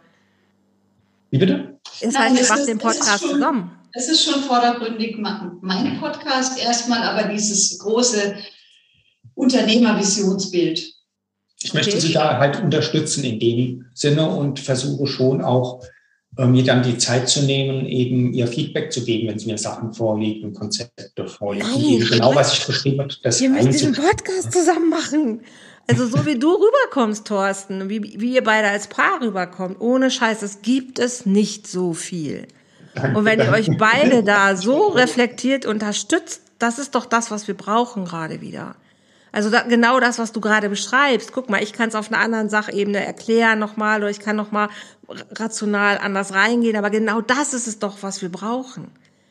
[1.29, 1.77] Wie bitte?
[2.01, 3.71] Das heißt, Nein, ihr macht den Podcast schon, zusammen.
[3.93, 8.35] Es ist schon vordergründig mein Podcast erstmal, aber dieses große
[9.35, 10.93] Unternehmervisionsbild.
[11.61, 11.99] Ich möchte okay.
[11.99, 15.83] Sie da halt unterstützen in dem Sinne und versuche schon auch
[16.45, 19.93] mir dann die Zeit zu nehmen, eben ihr Feedback zu geben, wenn sie mir Sachen
[19.93, 21.67] vorliegen, Konzepte vorliegen.
[21.67, 23.13] Nein, genau, was ich beschrieben habe.
[23.23, 25.41] Das wir müssen diesen Podcast zusammen machen.
[25.89, 30.41] Also so wie du rüberkommst, Thorsten, wie, wie ihr beide als Paar rüberkommt, ohne Scheiß,
[30.41, 32.47] das gibt es nicht so viel.
[32.93, 37.47] Danke, und wenn ihr euch beide da so reflektiert unterstützt, das ist doch das, was
[37.47, 38.75] wir brauchen gerade wieder.
[39.37, 41.31] Also da, genau das, was du gerade beschreibst.
[41.31, 44.69] Guck mal, ich kann es auf einer anderen Sachebene erklären nochmal oder ich kann nochmal
[45.07, 46.75] rational anders reingehen.
[46.75, 48.87] Aber genau das ist es doch, was wir brauchen.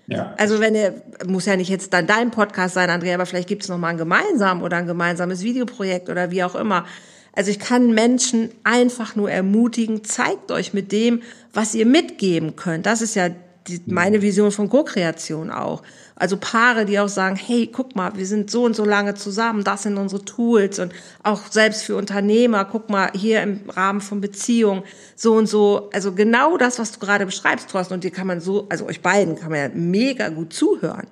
[0.07, 0.33] Ja.
[0.39, 3.65] Also wenn ihr, muss ja nicht jetzt dann dein Podcast sein, Andrea, aber vielleicht gibt
[3.65, 6.87] es nochmal ein gemeinsam oder ein gemeinsames Videoprojekt oder wie auch immer.
[7.33, 11.21] Also ich kann Menschen einfach nur ermutigen, zeigt euch mit dem,
[11.53, 12.87] was ihr mitgeben könnt.
[12.87, 13.31] Das ist ja
[13.69, 15.83] die, meine Vision von Co-Kreation auch.
[16.15, 19.65] Also Paare, die auch sagen, hey, guck mal, wir sind so und so lange zusammen,
[19.65, 20.93] das sind unsere Tools und
[21.23, 24.83] auch selbst für Unternehmer, guck mal, hier im Rahmen von Beziehungen,
[25.15, 28.41] so und so, also genau das, was du gerade beschreibst, Thorsten, und dir kann man
[28.41, 31.07] so, also euch beiden kann man ja mega gut zuhören.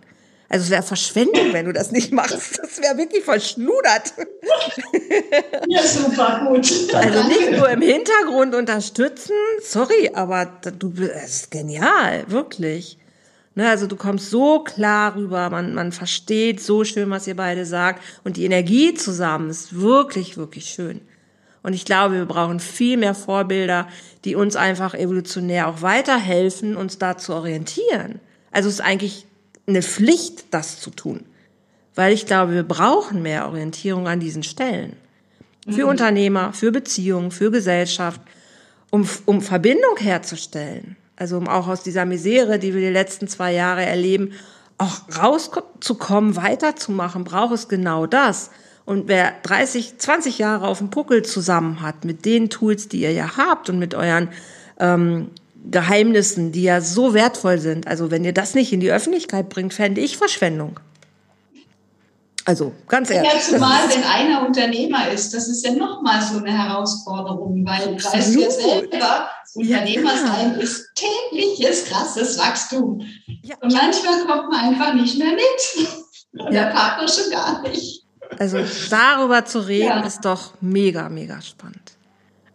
[0.54, 2.60] Also es wäre Verschwendung, wenn du das nicht machst.
[2.62, 4.14] Das wäre wirklich verschnudert.
[5.66, 6.94] Ja, super, gut.
[6.94, 9.34] Also nicht nur im Hintergrund unterstützen,
[9.64, 10.46] sorry, aber
[10.78, 12.98] du bist genial, wirklich.
[13.56, 17.66] Ne, also du kommst so klar rüber, man, man versteht so schön, was ihr beide
[17.66, 18.00] sagt.
[18.22, 21.00] Und die Energie zusammen ist wirklich, wirklich schön.
[21.64, 23.88] Und ich glaube, wir brauchen viel mehr Vorbilder,
[24.24, 28.20] die uns einfach evolutionär auch weiterhelfen, uns da zu orientieren.
[28.52, 29.26] Also es ist eigentlich
[29.66, 31.24] eine Pflicht, das zu tun.
[31.94, 34.96] Weil ich glaube, wir brauchen mehr Orientierung an diesen Stellen.
[35.68, 35.90] Für mhm.
[35.90, 38.20] Unternehmer, für Beziehungen, für Gesellschaft,
[38.90, 40.96] um, um Verbindung herzustellen.
[41.16, 44.32] Also um auch aus dieser Misere, die wir die letzten zwei Jahre erleben,
[44.78, 48.50] auch rauszukommen, weiterzumachen, braucht es genau das.
[48.84, 53.12] Und wer 30, 20 Jahre auf dem Puckel zusammen hat, mit den Tools, die ihr
[53.12, 54.28] ja habt und mit euren
[54.78, 55.30] ähm,
[55.70, 57.86] Geheimnissen, die ja so wertvoll sind.
[57.86, 60.78] Also wenn ihr das nicht in die Öffentlichkeit bringt, fände ich Verschwendung.
[62.46, 63.32] Also ganz ehrlich.
[63.32, 68.04] Ja, zumal wenn einer Unternehmer ist, das ist ja nochmal so eine Herausforderung, weil du
[68.04, 73.00] weißt ja selber, Unternehmer ja, sein ist tägliches, krasses Wachstum.
[73.42, 73.56] Ja.
[73.62, 75.88] Und manchmal kommt man einfach nicht mehr mit.
[76.32, 76.64] Und ja.
[76.64, 78.04] der Partner schon gar nicht.
[78.38, 78.58] Also
[78.90, 81.92] darüber zu reden, ist doch mega, mega spannend.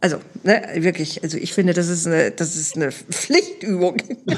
[0.02, 3.98] Also, ne, wirklich, also ich finde, das ist eine, das ist eine Pflichtübung.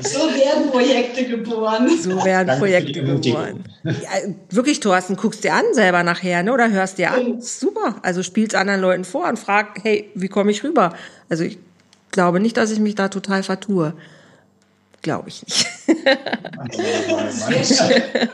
[0.00, 1.90] So werden Projekte geboren.
[2.00, 3.64] So werden Danke Projekte geboren.
[3.84, 3.92] Ja,
[4.48, 6.54] wirklich, Thorsten, guckst dir an selber nachher, ne?
[6.54, 7.42] Oder hörst dir an.
[7.42, 7.96] Super.
[8.02, 10.94] Also spielst anderen Leuten vor und frag, hey, wie komme ich rüber?
[11.28, 11.58] Also ich
[12.12, 13.92] glaube nicht, dass ich mich da total vertue.
[15.02, 15.66] Glaube ich nicht.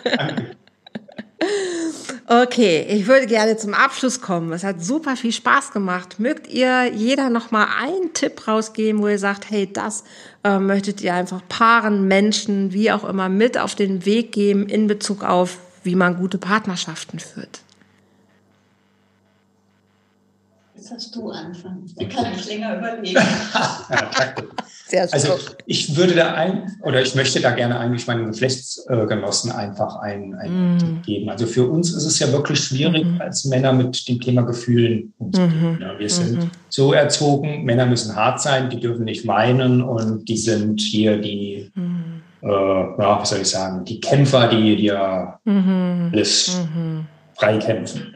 [0.05, 0.57] Danke.
[2.33, 4.53] Okay, ich würde gerne zum Abschluss kommen.
[4.53, 6.21] Es hat super viel Spaß gemacht.
[6.21, 10.05] Mögt ihr jeder noch mal einen Tipp rausgeben, wo ihr sagt, hey, das
[10.45, 14.87] äh, möchtet ihr einfach Paaren, Menschen, wie auch immer mit auf den Weg geben in
[14.87, 17.63] Bezug auf, wie man gute Partnerschaften führt?
[20.81, 21.85] Jetzt hast du anfangen.
[21.95, 23.17] Dann kann ich länger überlegen.
[24.91, 29.97] ja, also ich würde da ein, oder ich möchte da gerne eigentlich meinen Geschlechtsgenossen einfach
[29.97, 30.79] einen, einen mm.
[30.79, 31.29] Tipp geben.
[31.29, 35.13] Also für uns ist es ja wirklich schwierig, mm als Männer mit dem Thema Gefühlen
[35.19, 35.75] umzugehen.
[35.75, 36.49] Mm wir sind -hmm.
[36.71, 41.71] so erzogen, Männer müssen hart sein, die dürfen nicht weinen und die sind hier die,
[41.75, 42.23] mhm.
[42.41, 46.11] äh, ja, was soll ich sagen, die Kämpfer, die, ja -hmm.
[46.11, 47.03] alles -hmm.
[47.35, 48.15] freikämpfen.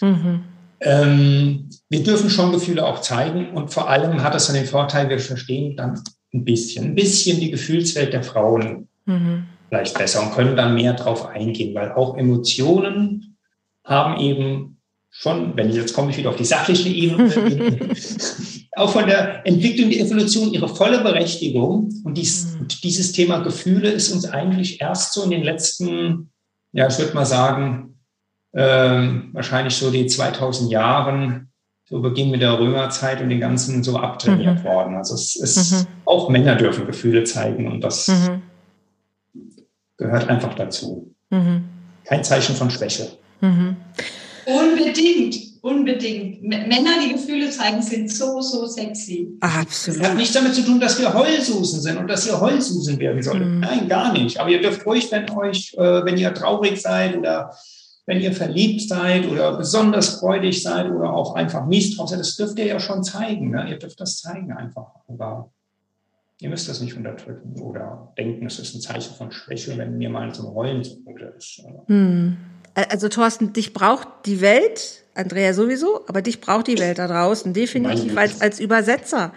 [0.00, 0.49] Mhm.
[0.80, 5.08] Ähm, wir dürfen schon Gefühle auch zeigen und vor allem hat es dann den Vorteil,
[5.08, 6.02] wir verstehen dann
[6.32, 9.44] ein bisschen, ein bisschen die Gefühlswelt der Frauen mhm.
[9.68, 13.36] vielleicht besser und können dann mehr drauf eingehen, weil auch Emotionen
[13.84, 14.78] haben eben
[15.10, 17.30] schon, wenn ich jetzt komme ich wieder auf die sachliche Ebene,
[18.76, 21.92] auch von der Entwicklung der Evolution ihre volle Berechtigung.
[22.04, 22.68] Und dies, mhm.
[22.82, 26.30] dieses Thema Gefühle ist uns eigentlich erst so in den letzten,
[26.72, 27.89] ja, ich würde mal sagen,
[28.52, 31.50] äh, wahrscheinlich so die 2000 Jahren,
[31.84, 34.64] so Beginn mit der Römerzeit und den ganzen so abtrainiert mhm.
[34.64, 34.96] worden.
[34.96, 35.86] Also es ist, mhm.
[36.04, 38.42] auch Männer dürfen Gefühle zeigen und das mhm.
[39.96, 41.12] gehört einfach dazu.
[41.30, 41.64] Mhm.
[42.04, 43.08] Kein Zeichen von Schwäche.
[43.40, 43.76] Mhm.
[44.46, 46.42] Unbedingt, unbedingt.
[46.42, 49.36] Männer, die Gefühle zeigen, sind so, so sexy.
[49.40, 50.00] Absolut.
[50.00, 53.22] Das hat nichts damit zu tun, dass wir Heulsusen sind und dass ihr Heulsusen werden
[53.22, 53.48] solltet.
[53.48, 53.60] Mhm.
[53.60, 54.38] Nein, gar nicht.
[54.38, 57.52] Aber ihr dürft ruhig, wenn euch, äh, wenn ihr traurig seid oder
[58.06, 62.58] wenn ihr verliebt seid oder besonders freudig seid oder auch einfach misstrauisch seid, das dürft
[62.58, 63.50] ihr ja schon zeigen.
[63.50, 63.68] Ne?
[63.70, 64.88] Ihr dürft das zeigen einfach.
[65.08, 65.50] Aber
[66.40, 70.10] ihr müsst das nicht unterdrücken oder denken, es ist ein Zeichen von Schwäche, wenn ihr
[70.10, 71.62] mal zum Heulen zumute ist.
[71.86, 72.36] Hm.
[72.74, 77.52] Also Thorsten, dich braucht die Welt, Andrea sowieso, aber dich braucht die Welt da draußen
[77.52, 79.32] definitiv als, als Übersetzer.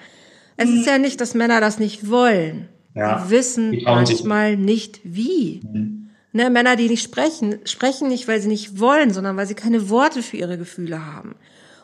[0.56, 2.70] Es ist ja nicht, dass Männer das nicht wollen.
[2.96, 5.62] Ja, die wissen die manchmal nicht wie.
[5.64, 6.03] Mhm.
[6.36, 9.90] Ne, Männer, die nicht sprechen, sprechen nicht, weil sie nicht wollen, sondern weil sie keine
[9.90, 11.36] Worte für ihre Gefühle haben.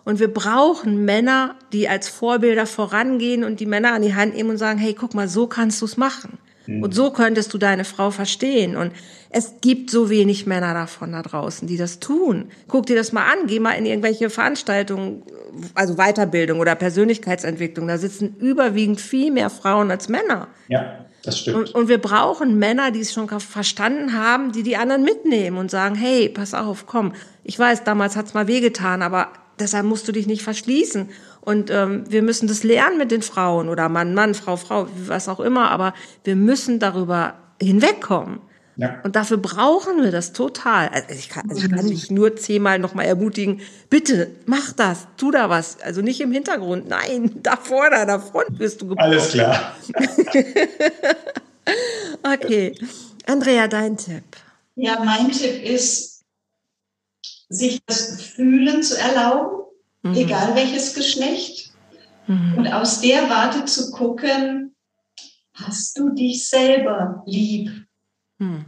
[0.06, 4.50] Und wir brauchen Männer, die als Vorbilder vorangehen und die Männer an die Hand nehmen
[4.50, 6.40] und sagen, hey, guck mal, so kannst du es machen.
[6.66, 6.82] Mhm.
[6.82, 8.76] Und so könntest du deine Frau verstehen.
[8.76, 8.92] Und
[9.30, 12.50] es gibt so wenig Männer davon da draußen, die das tun.
[12.68, 15.22] Guck dir das mal an, geh mal in irgendwelche Veranstaltungen,
[15.76, 17.88] also Weiterbildung oder Persönlichkeitsentwicklung.
[17.88, 20.48] Da sitzen überwiegend viel mehr Frauen als Männer.
[20.70, 21.06] Ja.
[21.24, 21.58] Das stimmt.
[21.58, 25.70] Und, und, wir brauchen Männer, die es schon verstanden haben, die die anderen mitnehmen und
[25.70, 27.14] sagen, hey, pass auf, komm.
[27.44, 31.10] Ich weiß, damals hat's mal wehgetan, aber deshalb musst du dich nicht verschließen.
[31.42, 35.28] Und ähm, wir müssen das lernen mit den Frauen oder Mann, Mann, Frau, Frau, was
[35.28, 35.72] auch immer.
[35.72, 35.94] Aber
[36.24, 38.40] wir müssen darüber hinwegkommen.
[38.80, 39.02] Ja.
[39.04, 40.88] Und dafür brauchen wir das total.
[40.88, 43.60] Also ich kann, also ich kann dich nur zehnmal nochmal ermutigen,
[43.90, 45.82] bitte mach das, tu da was.
[45.82, 49.06] Also nicht im Hintergrund, nein, da vorne, der Front bist du gebraucht.
[49.06, 49.76] Alles klar.
[52.34, 52.74] okay.
[53.26, 54.24] Andrea, dein Tipp.
[54.76, 56.24] Ja, mein Tipp ist,
[57.50, 59.66] sich das Fühlen zu erlauben,
[60.04, 60.14] mhm.
[60.16, 61.74] egal welches Geschlecht.
[62.28, 62.60] Mhm.
[62.60, 64.74] Und aus der Warte zu gucken,
[65.54, 67.89] hast du dich selber lieb?
[68.40, 68.66] Hm.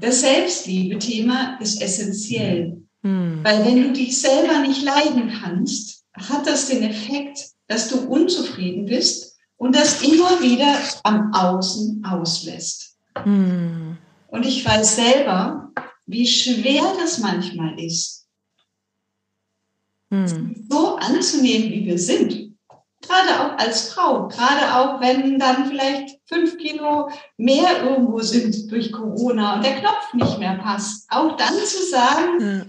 [0.00, 3.40] Das Selbstliebe-Thema ist essentiell, hm.
[3.42, 8.86] weil wenn du dich selber nicht leiden kannst, hat das den Effekt, dass du unzufrieden
[8.86, 12.96] bist und das immer wieder am Außen auslässt.
[13.22, 13.98] Hm.
[14.28, 15.70] Und ich weiß selber,
[16.06, 18.26] wie schwer das manchmal ist,
[20.10, 20.66] hm.
[20.70, 22.47] so anzunehmen, wie wir sind
[23.18, 28.92] gerade auch als Frau, gerade auch wenn dann vielleicht fünf Kilo mehr irgendwo sind durch
[28.92, 32.66] Corona und der Knopf nicht mehr passt, auch dann zu sagen,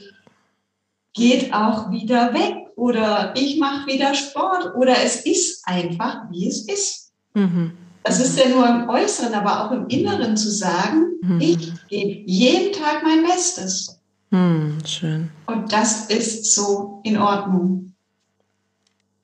[1.14, 6.68] geht auch wieder weg oder ich mache wieder Sport oder es ist einfach, wie es
[6.68, 7.12] ist.
[7.34, 7.74] Mhm.
[8.04, 11.41] Das ist ja nur im Äußeren, aber auch im Inneren zu sagen, mhm.
[11.41, 14.00] ich gebe jeden Tag mein Bestes.
[14.32, 15.30] Mhm, schön.
[15.47, 17.93] Und das ist so in Ordnung.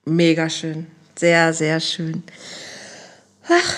[0.06, 0.88] Mega schön.
[1.18, 2.24] Sehr, sehr schön.
[3.48, 3.76] Ach,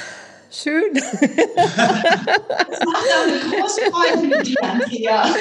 [0.51, 0.93] schön.
[0.93, 5.35] Das macht eine große Freude mit dir, Andrea.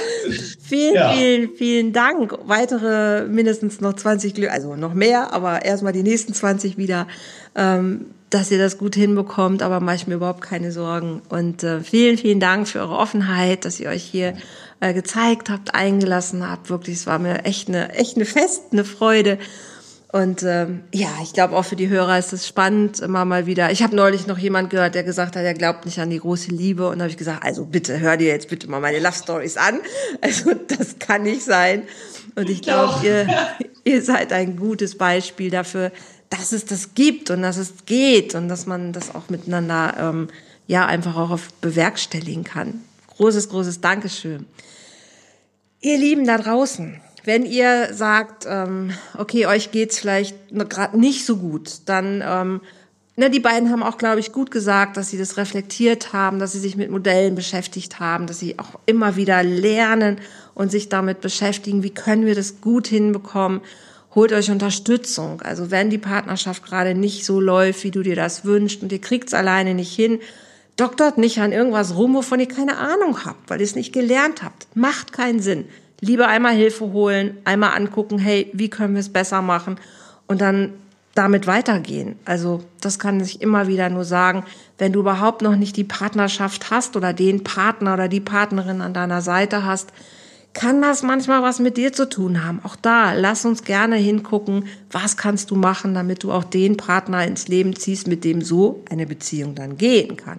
[0.61, 1.13] Vielen, ja.
[1.13, 2.37] vielen, vielen Dank.
[2.45, 7.07] Weitere mindestens noch 20 Glück, also noch mehr, aber erstmal die nächsten 20 wieder,
[7.55, 11.23] ähm, dass ihr das gut hinbekommt, aber mache ich mir überhaupt keine Sorgen.
[11.29, 14.35] Und äh, vielen, vielen Dank für eure Offenheit, dass ihr euch hier
[14.81, 16.69] äh, gezeigt habt, eingelassen habt.
[16.69, 19.39] Wirklich, es war mir echt eine, echt eine Fest, eine Freude.
[20.13, 23.73] Und ähm, ja, ich glaube auch für die Hörer ist es spannend, immer mal wieder.
[23.73, 26.51] Ich habe neulich noch jemand gehört, der gesagt hat, er glaubt nicht an die große
[26.53, 26.89] Liebe.
[26.89, 29.57] Und da habe ich gesagt, also bitte hör dir jetzt bitte mal meine Love Stories
[29.57, 29.81] an.
[30.21, 31.83] Also das kann nicht sein.
[32.37, 33.27] Und ich glaube, ihr,
[33.85, 35.91] ihr seid ein gutes Beispiel dafür,
[36.31, 40.29] dass es das gibt und dass es geht und dass man das auch miteinander ähm,
[40.67, 42.83] ja einfach auch auf bewerkstelligen kann.
[43.17, 44.47] Großes, großes Dankeschön.
[45.81, 51.37] Ihr Lieben da draußen, wenn ihr sagt, ähm, okay, euch geht's vielleicht gerade nicht so
[51.37, 52.61] gut, dann ähm,
[53.17, 56.53] ne, die beiden haben auch, glaube ich, gut gesagt, dass sie das reflektiert haben, dass
[56.53, 60.19] sie sich mit Modellen beschäftigt haben, dass sie auch immer wieder lernen
[60.55, 63.61] und sich damit beschäftigen, wie können wir das gut hinbekommen.
[64.15, 65.43] Holt euch Unterstützung.
[65.43, 69.01] Also wenn die Partnerschaft gerade nicht so läuft, wie du dir das wünschst und ihr
[69.01, 70.21] kriegt's alleine nicht hin,
[70.77, 74.43] doktort nicht an irgendwas rum, wovon ihr keine Ahnung habt, weil ihr es nicht gelernt
[74.43, 74.69] habt.
[74.75, 75.67] Macht keinen Sinn.
[76.01, 79.79] Lieber einmal Hilfe holen, einmal angucken, hey, wie können wir es besser machen
[80.27, 80.75] und dann
[81.15, 82.17] damit weitergehen.
[82.25, 84.45] Also das kann ich immer wieder nur sagen,
[84.79, 88.93] wenn du überhaupt noch nicht die Partnerschaft hast oder den Partner oder die Partnerin an
[88.93, 89.93] deiner Seite hast,
[90.53, 92.61] kann das manchmal was mit dir zu tun haben.
[92.65, 97.27] Auch da, lass uns gerne hingucken, was kannst du machen, damit du auch den Partner
[97.27, 100.39] ins Leben ziehst, mit dem so eine Beziehung dann gehen kann.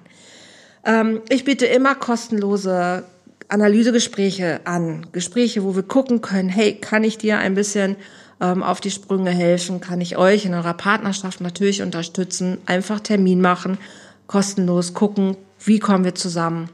[0.85, 3.03] Ähm, ich biete immer kostenlose
[3.49, 5.07] Analysegespräche an.
[5.11, 7.95] Gespräche, wo wir gucken können, hey, kann ich dir ein bisschen
[8.41, 9.81] ähm, auf die Sprünge helfen?
[9.81, 12.57] Kann ich euch in eurer Partnerschaft natürlich unterstützen?
[12.65, 13.77] Einfach Termin machen,
[14.27, 16.69] kostenlos gucken, wie kommen wir zusammen?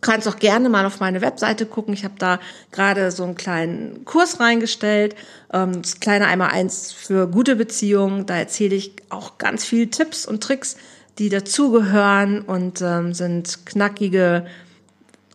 [0.00, 1.94] kannst auch gerne mal auf meine Webseite gucken.
[1.94, 2.40] Ich habe da
[2.72, 5.14] gerade so einen kleinen Kurs reingestellt.
[5.52, 8.26] Ähm, das kleine einmal eins für gute Beziehungen.
[8.26, 10.76] Da erzähle ich auch ganz viele Tipps und Tricks,
[11.18, 14.46] die dazugehören und ähm, sind knackige,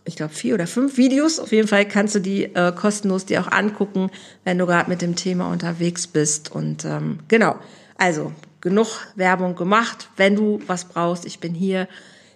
[0.05, 1.39] ich glaube vier oder fünf Videos.
[1.39, 4.09] Auf jeden Fall kannst du die äh, kostenlos dir auch angucken,
[4.43, 6.51] wenn du gerade mit dem Thema unterwegs bist.
[6.51, 7.55] Und ähm, genau,
[7.97, 8.31] also
[8.61, 10.09] genug Werbung gemacht.
[10.17, 11.87] Wenn du was brauchst, ich bin hier.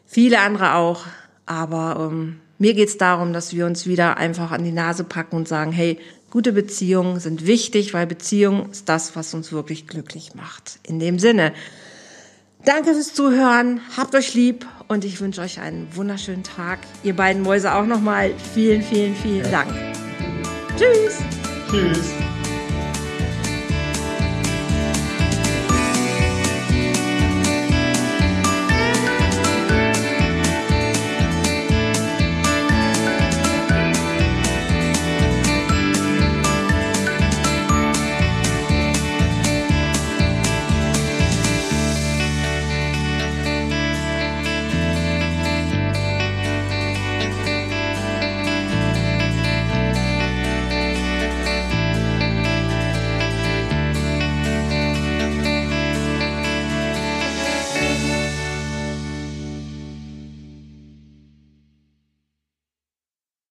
[0.06, 1.06] Viele andere auch.
[1.46, 5.36] Aber ähm, mir geht es darum, dass wir uns wieder einfach an die Nase packen
[5.36, 6.00] und sagen, hey,
[6.30, 10.80] gute Beziehungen sind wichtig, weil Beziehung ist das, was uns wirklich glücklich macht.
[10.84, 11.54] In dem Sinne,
[12.66, 16.80] danke fürs Zuhören, habt euch lieb und ich wünsche euch einen wunderschönen Tag.
[17.04, 19.70] Ihr beiden Mäuse auch nochmal vielen, vielen, vielen Dank.
[20.78, 21.22] Tschüss.
[21.70, 22.25] Tschüss.